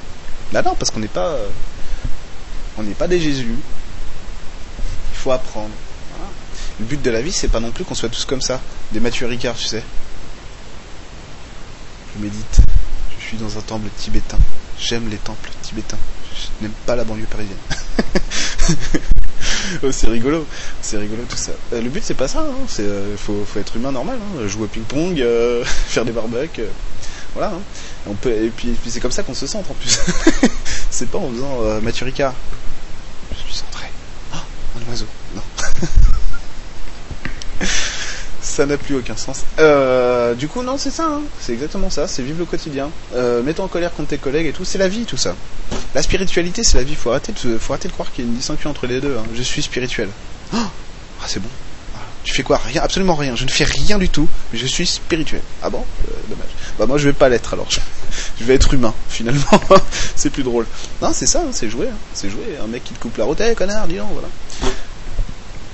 Là 0.52 0.62
non, 0.62 0.76
parce 0.76 0.92
qu'on 0.92 1.00
n'est 1.00 1.08
pas... 1.08 1.26
euh, 1.30 1.48
on 2.78 2.84
n'est 2.84 2.94
pas 2.94 3.08
des 3.08 3.20
Jésus. 3.20 3.56
Il 5.12 5.16
faut 5.16 5.32
apprendre. 5.32 5.74
Le 6.78 6.86
but 6.86 7.02
de 7.02 7.10
la 7.10 7.20
vie, 7.20 7.32
c'est 7.32 7.48
pas 7.48 7.60
non 7.60 7.72
plus 7.72 7.84
qu'on 7.84 7.94
soit 7.96 8.08
tous 8.08 8.24
comme 8.24 8.40
ça, 8.40 8.60
des 8.92 9.00
Mathieu 9.00 9.26
Ricard, 9.26 9.56
tu 9.56 9.64
sais. 9.66 9.82
Je 12.16 12.22
médite. 12.22 12.60
Je 13.18 13.24
suis 13.24 13.36
dans 13.36 13.58
un 13.58 13.62
temple 13.62 13.88
tibétain. 13.96 14.38
J'aime 14.78 15.08
les 15.08 15.16
temples 15.16 15.50
tibétains. 15.62 15.98
Je 16.34 16.64
n'aime 16.64 16.74
pas 16.86 16.96
la 16.96 17.04
banlieue 17.04 17.26
parisienne. 17.26 17.56
Oh, 19.82 19.90
c'est 19.90 20.08
rigolo, 20.08 20.46
c'est 20.82 20.98
rigolo 20.98 21.22
tout 21.28 21.36
ça. 21.36 21.52
Euh, 21.72 21.80
le 21.80 21.88
but 21.88 22.02
c'est 22.04 22.14
pas 22.14 22.28
ça, 22.28 22.40
hein. 22.40 22.66
c'est 22.68 22.82
euh, 22.82 23.16
faut, 23.16 23.46
être 23.58 23.76
humain 23.76 23.92
normal, 23.92 24.18
hein. 24.20 24.46
jouer 24.46 24.64
au 24.64 24.66
ping-pong, 24.66 25.20
euh, 25.20 25.64
faire 25.88 26.04
des 26.04 26.12
barbecues, 26.12 26.62
voilà. 27.34 27.48
hein. 27.48 27.60
On 28.06 28.14
peut 28.14 28.30
et 28.30 28.50
puis, 28.50 28.76
c'est 28.86 29.00
comme 29.00 29.10
ça 29.10 29.22
qu'on 29.22 29.34
se 29.34 29.46
centre 29.46 29.70
en 29.70 29.74
plus. 29.74 29.98
c'est 30.90 31.08
pas 31.08 31.18
en 31.18 31.30
faisant 31.30 31.80
Mathieu 31.80 32.04
Ricard. 32.04 32.34
Je 33.32 33.38
suis 33.38 33.54
centré. 33.54 33.86
Oh, 34.34 34.38
un 34.78 34.90
oiseau. 34.90 35.06
Non. 35.34 35.42
Ça 38.54 38.66
n'a 38.66 38.76
plus 38.78 38.94
aucun 38.96 39.16
sens. 39.16 39.40
Euh, 39.58 40.34
du 40.34 40.48
coup, 40.48 40.62
non, 40.62 40.78
c'est 40.78 40.90
ça. 40.90 41.04
hein. 41.06 41.22
C'est 41.40 41.52
exactement 41.52 41.90
ça. 41.90 42.06
C'est 42.08 42.22
vivre 42.22 42.38
le 42.38 42.44
quotidien. 42.44 42.90
Euh, 43.14 43.42
mets-toi 43.42 43.64
en 43.64 43.68
colère 43.68 43.92
contre 43.92 44.10
tes 44.10 44.18
collègues 44.18 44.46
et 44.46 44.52
tout. 44.52 44.64
C'est 44.64 44.78
la 44.78 44.88
vie, 44.88 45.04
tout 45.04 45.16
ça. 45.16 45.34
La 45.94 46.02
spiritualité, 46.02 46.62
c'est 46.64 46.76
la 46.78 46.84
vie. 46.84 46.94
Faut 46.94 47.10
arrêter 47.10 47.32
de, 47.32 47.58
faut 47.58 47.72
arrêter 47.72 47.88
de 47.88 47.92
croire 47.92 48.10
qu'il 48.12 48.24
y 48.24 48.26
a 48.26 48.30
une 48.30 48.36
distinction 48.36 48.70
entre 48.70 48.86
les 48.86 49.00
deux. 49.00 49.16
hein. 49.18 49.24
Je 49.34 49.42
suis 49.42 49.62
spirituel. 49.62 50.08
Oh 50.54 50.56
ah, 50.58 51.24
c'est 51.26 51.40
bon. 51.40 51.48
Ah, 51.96 51.98
Tu 52.22 52.32
fais 52.34 52.42
quoi? 52.42 52.58
Rien, 52.64 52.82
absolument 52.82 53.14
rien. 53.16 53.34
Je 53.36 53.44
ne 53.44 53.50
fais 53.50 53.64
rien 53.64 53.98
du 53.98 54.08
tout. 54.08 54.28
Mais 54.52 54.58
je 54.58 54.66
suis 54.66 54.86
spirituel. 54.86 55.40
Ah 55.62 55.70
bon? 55.70 55.84
Euh, 56.08 56.12
Dommage. 56.28 56.48
Bah 56.78 56.86
moi, 56.86 56.96
je 56.98 57.06
vais 57.08 57.12
pas 57.12 57.28
l'être 57.28 57.52
alors. 57.54 57.68
Je, 57.70 57.80
vais 58.44 58.54
être 58.54 58.72
humain. 58.74 58.94
Finalement, 59.08 59.60
c'est 60.16 60.30
plus 60.30 60.42
drôle. 60.44 60.66
Non, 61.02 61.10
c'est 61.12 61.26
ça. 61.26 61.40
hein, 61.40 61.50
c'est 61.52 61.68
jouer. 61.68 61.88
C'est 62.14 62.30
jouer. 62.30 62.56
Un 62.62 62.68
mec 62.68 62.84
qui 62.84 62.94
te 62.94 63.00
coupe 63.00 63.16
la 63.18 63.24
route, 63.24 63.40
Eh, 63.40 63.54
connard, 63.54 63.88
dis 63.88 63.96
donc, 63.96 64.08
voilà. 64.12 64.28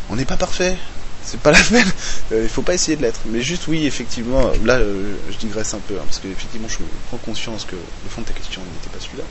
On 0.08 0.16
n'est 0.16 0.24
pas 0.24 0.36
parfait. 0.36 0.76
C'est 1.24 1.40
pas 1.40 1.52
la 1.52 1.60
peine. 1.70 1.90
Euh, 2.32 2.42
il 2.42 2.48
faut 2.48 2.62
pas 2.62 2.74
essayer 2.74 2.96
de 2.96 3.02
l'être. 3.02 3.20
Mais 3.26 3.42
juste, 3.42 3.66
oui, 3.68 3.86
effectivement, 3.86 4.40
euh, 4.40 4.54
là, 4.64 4.78
euh, 4.78 5.14
je 5.30 5.36
digresse 5.36 5.74
un 5.74 5.80
peu, 5.80 5.94
hein, 5.94 6.04
parce 6.04 6.18
que 6.18 6.28
effectivement, 6.28 6.68
je 6.68 6.78
prends 7.08 7.18
conscience 7.18 7.64
que 7.64 7.76
le 7.76 8.10
fond 8.10 8.22
de 8.22 8.26
ta 8.26 8.32
question 8.32 8.62
n'était 8.62 8.96
pas 8.96 9.04
celui-là. 9.04 9.24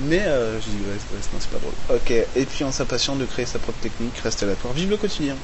Mais 0.00 0.24
je 0.24 0.70
digresse, 0.70 1.02
non, 1.32 1.38
c'est 1.38 1.50
pas 1.50 1.58
drôle. 1.58 1.72
Ok, 1.88 2.10
et 2.10 2.44
puis 2.46 2.64
en 2.64 2.72
s'impatientant 2.72 3.20
de 3.20 3.26
créer 3.26 3.46
sa 3.46 3.60
propre 3.60 3.78
technique, 3.80 4.18
reste 4.24 4.42
aléatoire. 4.42 4.74
Vive 4.74 4.90
le 4.90 4.96
quotidien. 4.96 5.36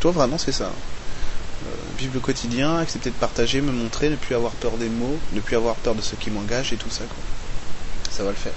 Toi, 0.00 0.10
vraiment, 0.10 0.38
c'est 0.38 0.50
ça. 0.50 0.72
Euh, 1.64 1.68
vivre 1.98 2.14
le 2.14 2.20
quotidien, 2.20 2.76
accepter 2.76 3.10
de 3.10 3.14
partager, 3.14 3.60
me 3.60 3.72
montrer, 3.72 4.10
ne 4.10 4.16
plus 4.16 4.34
avoir 4.34 4.52
peur 4.52 4.72
des 4.72 4.88
mots, 4.88 5.18
ne 5.32 5.40
plus 5.40 5.56
avoir 5.56 5.74
peur 5.76 5.94
de 5.94 6.02
ce 6.02 6.14
qui 6.14 6.30
m'engage 6.30 6.72
et 6.72 6.76
tout 6.76 6.90
ça, 6.90 7.04
quoi. 7.04 7.16
Ça 8.10 8.22
va 8.24 8.30
le 8.30 8.36
faire. 8.36 8.52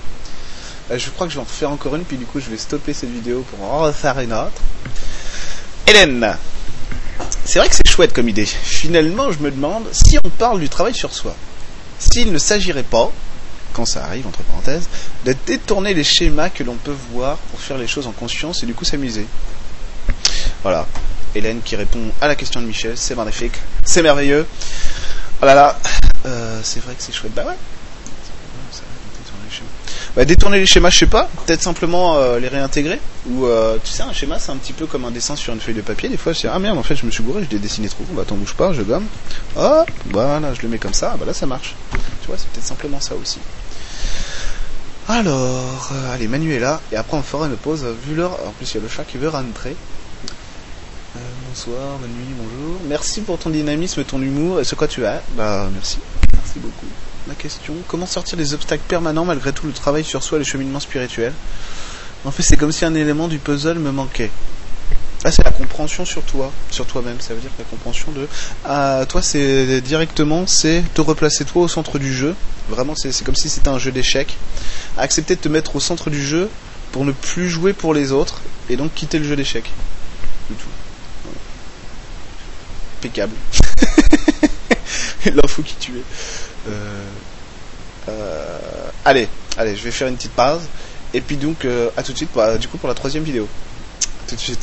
Je 0.98 1.10
crois 1.12 1.28
que 1.28 1.32
je 1.32 1.38
vais 1.38 1.42
en 1.42 1.46
refaire 1.46 1.72
encore 1.72 1.96
une, 1.96 2.04
puis 2.04 2.18
du 2.18 2.26
coup, 2.26 2.40
je 2.40 2.50
vais 2.50 2.58
stopper 2.58 2.94
cette 2.94 3.12
vidéo 3.12 3.46
pour 3.50 3.64
en 3.64 3.84
refaire 3.84 4.20
une 4.20 4.34
autre. 4.34 4.62
Hélène, 5.90 6.38
c'est 7.46 7.58
vrai 7.58 7.68
que 7.68 7.74
c'est 7.74 7.90
chouette 7.90 8.14
comme 8.14 8.30
idée. 8.30 8.46
Finalement, 8.46 9.32
je 9.32 9.40
me 9.40 9.50
demande 9.50 9.86
si 9.92 10.20
on 10.24 10.30
parle 10.30 10.60
du 10.60 10.70
travail 10.70 10.94
sur 10.94 11.12
soi. 11.12 11.36
S'il 11.98 12.32
ne 12.32 12.38
s'agirait 12.38 12.84
pas, 12.84 13.12
quand 13.74 13.86
ça 13.86 14.06
arrive, 14.06 14.28
entre 14.28 14.44
parenthèses, 14.44 14.88
de 15.26 15.34
détourner 15.48 15.96
les 15.96 16.04
schémas 16.04 16.50
que 16.50 16.64
l'on 16.64 16.76
peut 16.76 16.96
voir 17.12 17.38
pour 17.38 17.60
faire 17.60 17.80
les 17.80 17.88
choses 17.88 18.06
en 18.06 18.12
conscience 18.12 18.62
et 18.62 18.68
du 18.68 18.76
coup 18.76 18.86
s'amuser. 18.86 19.26
Voilà. 20.62 20.86
Hélène 21.34 21.62
qui 21.66 21.76
répond 21.76 22.12
à 22.22 22.28
la 22.28 22.36
question 22.36 22.62
de 22.62 22.68
Michel, 22.68 22.96
c'est 22.96 23.16
magnifique, 23.16 23.56
c'est 23.84 24.04
merveilleux. 24.04 24.46
Oh 25.42 25.46
là 25.46 25.56
là, 25.56 25.80
euh, 26.28 26.60
c'est 26.64 26.84
vrai 26.84 26.94
que 26.94 27.02
c'est 27.02 27.14
chouette. 27.14 27.34
Bah 27.34 27.46
ouais. 27.48 27.58
Ça, 28.72 28.82
détourner 29.18 29.44
les 29.50 29.56
schémas. 29.56 29.70
Bah, 30.20 30.26
détourner 30.26 30.60
les 30.60 30.66
schémas, 30.66 30.90
je 30.90 30.98
sais 30.98 31.06
pas, 31.06 31.30
peut-être 31.46 31.62
simplement 31.62 32.18
euh, 32.18 32.40
les 32.40 32.50
réintégrer. 32.50 33.00
Ou 33.30 33.46
euh, 33.46 33.78
tu 33.82 33.90
sais, 33.90 34.04
un 34.04 34.12
schéma, 34.12 34.38
c'est 34.38 34.52
un 34.52 34.58
petit 34.58 34.74
peu 34.74 34.86
comme 34.86 35.06
un 35.06 35.12
dessin 35.12 35.38
sur 35.38 35.54
une 35.54 35.62
feuille 35.62 35.76
de 35.76 35.82
papier. 35.82 36.10
Des 36.10 36.18
fois, 36.18 36.34
je 36.34 36.42
dis 36.42 36.48
ah 36.48 36.60
merde, 36.60 36.78
en 36.78 36.84
fait, 36.84 36.98
je 36.98 37.06
me 37.06 37.12
suis 37.12 37.24
gouré, 37.24 37.42
je 37.46 37.56
l'ai 37.56 37.58
dessiné 37.58 37.88
trop. 37.88 38.04
Bah, 38.12 38.24
t'en 38.28 38.36
bouge 38.36 38.54
pas, 38.54 38.74
je 38.74 38.82
gomme. 38.82 39.06
Hop, 39.56 39.90
voilà, 40.08 40.54
je 40.54 40.62
le 40.64 40.68
mets 40.68 40.78
comme 40.78 40.94
ça. 40.94 41.16
Bah 41.18 41.26
là, 41.26 41.34
ça 41.34 41.46
marche. 41.46 41.74
Tu 42.20 42.28
vois, 42.28 42.36
c'est 42.38 42.50
peut-être 42.50 42.66
simplement 42.66 43.00
ça 43.00 43.16
aussi. 43.16 43.40
Alors, 45.08 45.90
euh, 45.94 46.14
allez, 46.14 46.28
Manu 46.28 46.54
est 46.54 46.60
là, 46.60 46.82
et 46.92 46.98
après 46.98 47.16
on 47.16 47.24
fera 47.24 47.48
une 47.48 47.56
pause, 47.56 47.86
vu 48.06 48.14
l'heure, 48.14 48.38
en 48.46 48.52
plus 48.52 48.70
il 48.70 48.76
y 48.76 48.78
a 48.78 48.82
le 48.82 48.90
chat 48.90 49.06
qui 49.06 49.18
veut 49.18 49.30
rentrer. 49.30 49.74
Euh, 51.16 51.20
bonsoir, 51.48 51.98
bonne 51.98 52.10
nuit, 52.10 52.36
bonjour. 52.38 52.78
Merci 52.90 53.22
pour 53.22 53.40
ton 53.40 53.52
dynamisme, 53.52 54.04
ton 54.04 54.22
humour, 54.22 54.60
et 54.60 54.66
ce 54.66 54.76
quoi 54.76 54.90
tu 54.90 55.06
as. 55.06 55.22
Bah, 55.38 55.70
merci. 55.74 56.00
Merci 56.34 56.60
beaucoup. 56.60 56.88
La 57.30 57.36
question, 57.36 57.76
comment 57.88 58.08
sortir 58.08 58.40
des 58.40 58.56
obstacles 58.56 58.84
permanents 58.88 59.24
malgré 59.24 59.54
tout 59.54 59.68
le 59.68 59.72
travail 59.72 60.04
sur 60.04 60.24
soi 60.24 60.38
et 60.38 60.40
le 60.40 60.46
cheminement 60.46 60.80
spirituel? 60.80 61.32
En 62.26 62.32
fait, 62.32 62.42
c'est 62.42 62.58
comme 62.58 62.72
si 62.72 62.86
un 62.86 62.96
élément 62.96 63.28
du 63.28 63.38
puzzle 63.38 63.78
me 63.78 63.92
manquait. 63.92 64.32
Là, 65.24 65.32
c'est 65.32 65.44
la 65.44 65.52
compréhension 65.52 66.06
sur 66.06 66.24
toi, 66.24 66.52
sur 66.72 66.88
toi-même. 66.88 67.22
Ça 67.22 67.36
veut 67.36 67.40
dire 67.40 67.52
que 67.56 67.62
la 67.62 67.70
compréhension 67.70 68.12
de. 68.14 68.28
Ah, 68.66 69.06
toi, 69.08 69.22
c'est 69.22 69.80
directement, 69.82 70.48
c'est 70.48 70.84
te 70.96 71.02
replacer 71.02 71.46
toi 71.46 71.62
au 71.62 71.68
centre 71.68 72.00
du 72.00 72.12
jeu. 72.12 72.36
Vraiment, 72.68 72.96
c'est 72.96 73.24
comme 73.24 73.36
si 73.36 73.48
c'était 73.48 73.70
un 73.70 73.78
jeu 73.78 73.92
d'échecs. 73.92 74.36
Accepter 74.98 75.36
de 75.36 75.42
te 75.42 75.50
mettre 75.50 75.76
au 75.76 75.80
centre 75.80 76.10
du 76.10 76.26
jeu 76.26 76.50
pour 76.92 77.06
ne 77.06 77.12
plus 77.12 77.48
jouer 77.48 77.74
pour 77.74 77.94
les 77.94 78.12
autres 78.12 78.42
et 78.70 78.76
donc 78.76 78.96
quitter 78.96 79.20
le 79.20 79.26
jeu 79.26 79.36
d'échecs. 79.36 79.70
Du 80.50 80.56
tout. 80.56 80.70
Voilà. 81.26 81.38
Impeccable. 82.98 83.36
L'info 85.36 85.62
qui. 85.62 85.92
Euh, 85.92 85.96
euh, 85.98 86.02
allez, 89.06 89.28
allez, 89.58 89.76
je 89.76 89.84
vais 89.84 89.92
faire 89.92 90.08
une 90.08 90.16
petite 90.16 90.32
pause. 90.34 90.62
Et 91.14 91.22
puis 91.22 91.38
donc, 91.38 91.66
euh, 91.66 91.90
à 91.98 92.04
tout 92.04 92.12
de 92.12 92.18
suite, 92.18 92.30
du 92.60 92.68
coup, 92.68 92.78
pour 92.78 92.90
la 92.90 92.96
troisième 92.96 93.24
vidéo. 93.24 93.48
À 94.26 94.30
tout 94.30 94.36
de 94.36 94.40
suite. 94.40 94.60